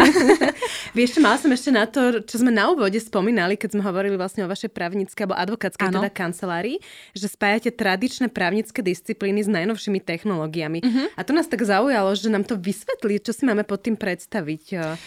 [0.97, 4.41] Vieš, mala som ešte na to, čo sme na úvode spomínali, keď sme hovorili vlastne
[4.41, 6.81] o vašej právnické alebo advokátskej teda kancelárii,
[7.13, 10.81] že spájate tradičné právnické disciplíny s najnovšími technológiami.
[10.81, 11.13] Uh-huh.
[11.13, 14.97] A to nás tak zaujalo, že nám to vysvetlí, čo si máme pod tým predstaviť.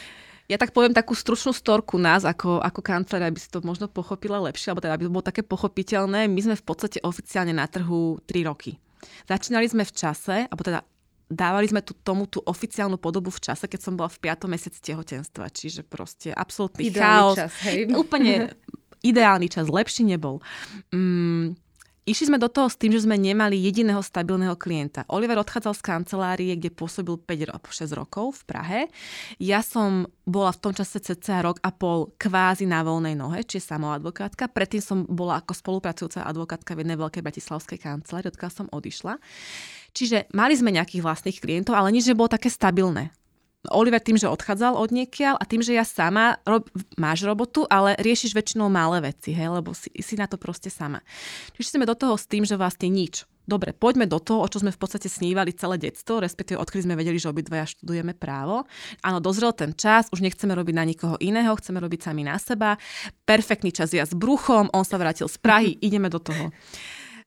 [0.46, 4.38] Ja tak poviem takú stručnú storku nás ako, ako kancelária, aby si to možno pochopila
[4.38, 6.30] lepšie, alebo teda aby to bolo také pochopiteľné.
[6.30, 8.78] My sme v podstate oficiálne na trhu 3 roky.
[9.26, 10.86] Začínali sme v čase, alebo teda
[11.30, 14.46] dávali sme tu, tomu tú oficiálnu podobu v čase, keď som bola v 5.
[14.48, 15.50] mesiaci tehotenstva.
[15.52, 17.36] Čiže proste absolútny ideálny chaos.
[17.36, 17.78] Čas, hej.
[18.02, 18.52] Úplne
[19.02, 20.38] ideálny čas, lepší nebol.
[20.94, 21.58] Mm,
[22.02, 25.06] Išli sme do toho s tým, že sme nemali jediného stabilného klienta.
[25.06, 28.80] Oliver odchádzal z kancelárie, kde pôsobil 5 ro- 6 rokov v Prahe.
[29.38, 33.70] Ja som bola v tom čase cca rok a pol kvázi na voľnej nohe, čiže
[33.70, 34.50] samoadvokátka.
[34.50, 39.22] Predtým som bola ako spolupracujúca advokátka v jednej veľkej bratislavskej kancelárii, odkiaľ som odišla.
[39.92, 43.12] Čiže mali sme nejakých vlastných klientov, ale nič nebolo také stabilné.
[43.70, 46.66] Oliver tým, že odchádzal od niekiaľ a tým, že ja sama, rob,
[46.98, 50.98] máš robotu, ale riešiš väčšinou malé veci, hej, lebo si, si na to proste sama.
[51.54, 53.22] Čiže sme do toho s tým, že vlastne nič.
[53.42, 56.94] Dobre, poďme do toho, o čo sme v podstate snívali celé detstvo, respektíve odkedy sme
[56.94, 58.66] vedeli, že obidvaja študujeme právo.
[59.02, 62.78] Áno, dozrel ten čas, už nechceme robiť na nikoho iného, chceme robiť sami na seba.
[63.26, 66.54] Perfektný čas ja s bruchom, on sa vrátil z Prahy, ideme do toho.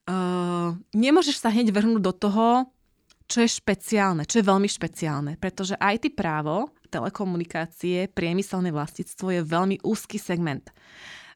[0.06, 2.70] Uh, nemôžeš sa hneď vrhnúť do toho,
[3.26, 9.82] čo je špeciálne, čo je veľmi špeciálne, pretože IT právo, telekomunikácie, priemyselné vlastníctvo je veľmi
[9.82, 10.70] úzky segment.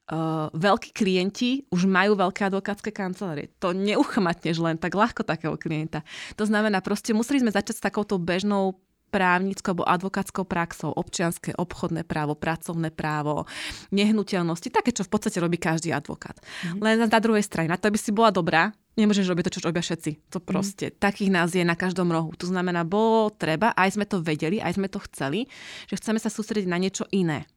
[0.10, 3.54] Uh, veľkí klienti už majú veľké advokátske kancelárie.
[3.62, 6.02] To neuchmatneš len tak ľahko takého klienta.
[6.38, 12.06] To znamená, proste museli sme začať s takouto bežnou právnickou alebo advokátskou praxou, občianské, obchodné
[12.06, 13.46] právo, pracovné právo,
[13.94, 16.38] nehnuteľnosti, také, čo v podstate robí každý advokát.
[16.38, 16.82] Mm-hmm.
[16.82, 19.80] Len na druhej strane, na to, aby si bola dobrá, nemôžeš robiť to, čo robia
[19.80, 20.12] všetci.
[20.36, 20.46] To mhm.
[20.46, 20.96] proste, mm.
[21.00, 22.36] takých nás je na každom rohu.
[22.36, 25.48] To znamená, bolo treba, aj sme to vedeli, aj sme to chceli,
[25.88, 27.48] že chceme sa sústrediť na niečo iné.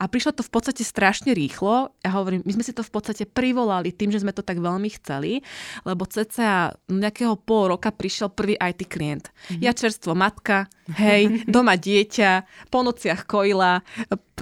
[0.00, 1.94] A prišlo to v podstate strašne rýchlo.
[2.02, 4.90] Ja hovorím, my sme si to v podstate privolali tým, že sme to tak veľmi
[4.98, 5.46] chceli,
[5.86, 9.30] lebo cca nejakého pol roka prišiel prvý IT klient.
[9.30, 9.62] Mm-hmm.
[9.62, 10.66] Ja čerstvo matka,
[10.96, 13.86] hej, doma dieťa, po nociach kojila,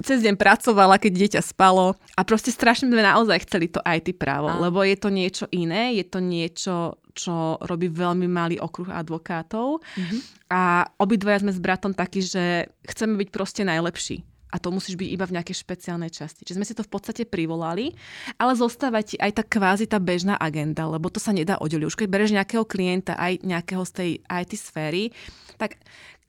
[0.01, 4.49] cez deň pracovala, keď dieťa spalo a proste strašne sme naozaj chceli to IT právo,
[4.49, 4.57] a.
[4.57, 6.75] lebo je to niečo iné, je to niečo,
[7.13, 10.19] čo robí veľmi malý okruh advokátov mm-hmm.
[10.49, 15.09] a obidvaja sme s bratom takí, že chceme byť proste najlepší a to musíš byť
[15.09, 16.43] iba v nejakej špeciálnej časti.
[16.43, 17.95] Čiže sme si to v podstate privolali,
[18.35, 21.87] ale zostáva ti aj tá kvázi tá bežná agenda, lebo to sa nedá oddeliť.
[21.87, 25.15] Už keď bereš nejakého klienta, aj nejakého z tej IT sféry,
[25.55, 25.79] tak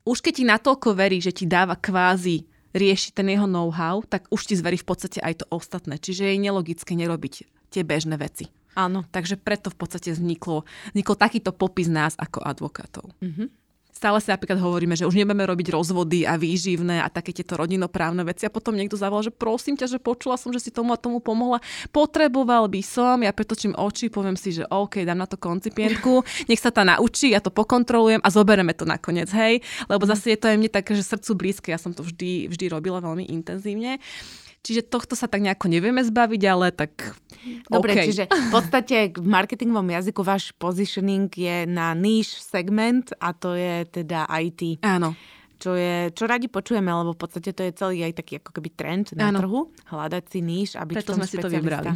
[0.06, 4.48] už keď ti natoľko verí, že ti dáva kvázi riešiť ten jeho know-how, tak už
[4.48, 6.00] ti zverí v podstate aj to ostatné.
[6.00, 7.34] Čiže je nelogické nerobiť
[7.68, 8.48] tie bežné veci.
[8.72, 9.04] Áno.
[9.12, 10.64] Takže preto v podstate vzniklo,
[10.96, 13.12] vzniklo takýto popis nás ako advokátov.
[13.20, 13.61] Mm-hmm
[14.02, 18.26] stále si napríklad hovoríme, že už nebudeme robiť rozvody a výživné a také tieto rodinoprávne
[18.26, 20.98] veci a potom niekto zavolal, že prosím ťa, že počula som, že si tomu a
[20.98, 21.62] tomu pomohla.
[21.94, 26.58] Potreboval by som, ja pretočím oči, poviem si, že OK, dám na to koncipientku, nech
[26.58, 29.62] sa tá naučí, ja to pokontrolujem a zobereme to nakoniec, hej.
[29.86, 32.74] Lebo zase je to aj mne také, že srdcu blízke, ja som to vždy, vždy
[32.74, 34.02] robila veľmi intenzívne.
[34.62, 37.18] Čiže tohto sa tak nejako nevieme zbaviť, ale tak
[37.66, 38.06] Dobre, okay.
[38.06, 43.82] čiže v podstate v marketingovom jazyku váš positioning je na niche segment a to je
[43.90, 44.78] teda IT.
[44.86, 45.18] Áno
[45.62, 48.68] čo, je, čo radi počujeme, lebo v podstate to je celý aj taký ako keby
[48.74, 49.38] trend na Áno.
[49.38, 49.60] trhu,
[49.94, 51.94] hľadať si níž a byť Preto sme si to vybrali.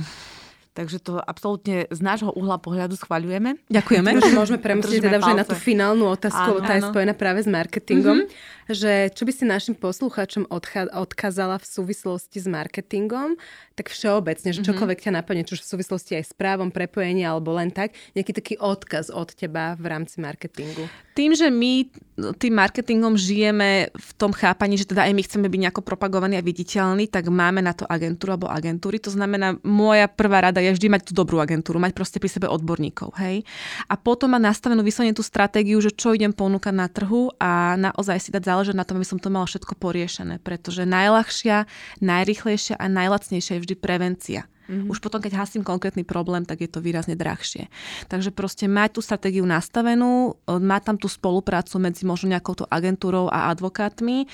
[0.77, 3.57] Takže to absolútne z nášho uhla pohľadu schvaľujeme.
[3.72, 4.20] Ďakujeme.
[4.37, 8.29] Môžeme premyslieť teda už aj na tú finálnu otázku, tá je spojená práve s marketingom.
[8.29, 8.68] Mm-hmm.
[8.68, 13.41] Že čo by si našim poslucháčom odcha- odkázala v súvislosti s marketingom,
[13.77, 14.66] tak všeobecne, že mhm.
[14.72, 18.55] čokoľvek ťa napadne, čo v súvislosti aj s právom, prepojenie alebo len tak, nejaký taký
[18.57, 20.89] odkaz od teba v rámci marketingu.
[21.12, 25.61] Tým, že my tým marketingom žijeme v tom chápaní, že teda aj my chceme byť
[25.68, 28.97] nejako propagovaní a viditeľní, tak máme na to agentúru alebo agentúry.
[29.05, 32.49] To znamená, moja prvá rada je vždy mať tú dobrú agentúru, mať proste pri sebe
[32.49, 33.16] odborníkov.
[33.20, 33.45] Hej?
[33.89, 38.16] A potom mať nastavenú vyslovene tú stratégiu, že čo idem ponúkať na trhu a naozaj
[38.16, 40.41] si dať záležať na tom, aby som to mala všetko poriešené.
[40.41, 41.68] Pretože najľahšia,
[42.01, 44.47] najrychlejšia a najlacnejšia je vždy prevencia.
[44.67, 44.91] Mm-hmm.
[44.91, 47.71] Už potom, keď hasím konkrétny problém, tak je to výrazne drahšie.
[48.11, 53.31] Takže proste mať tú stratégiu nastavenú, mať tam tú spoluprácu medzi možno nejakou tú agentúrou
[53.31, 54.27] a advokátmi,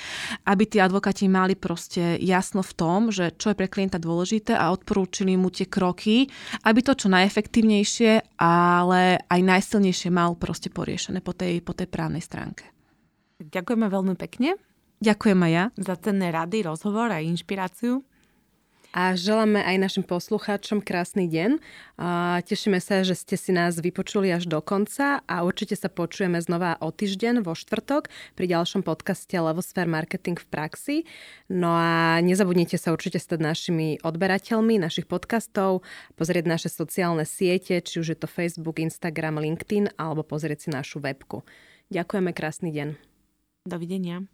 [0.49, 4.73] aby tí advokáti mali proste jasno v tom, že čo je pre klienta dôležité a
[4.73, 6.33] odporúčili mu tie kroky,
[6.65, 12.25] aby to čo najefektívnejšie, ale aj najsilnejšie mal proste poriešené po tej, po tej právnej
[12.25, 12.65] stránke.
[13.37, 14.57] Ďakujeme veľmi pekne.
[15.03, 15.65] Ďakujem aj ja.
[15.77, 18.07] Za cenné rady, rozhovor a inšpiráciu
[18.93, 21.57] a želáme aj našim poslucháčom krásny deň.
[22.45, 26.77] Tešíme sa, že ste si nás vypočuli až do konca a určite sa počujeme znova
[26.85, 30.97] o týždeň vo štvrtok pri ďalšom podcaste Levosphere Marketing v praxi.
[31.49, 35.81] No a nezabudnite sa určite stať našimi odberateľmi našich podcastov,
[36.21, 41.01] pozrieť naše sociálne siete, či už je to Facebook, Instagram, LinkedIn alebo pozrieť si našu
[41.01, 41.43] webku.
[41.89, 42.89] Ďakujeme, krásny deň.
[43.65, 44.29] Dovidenia.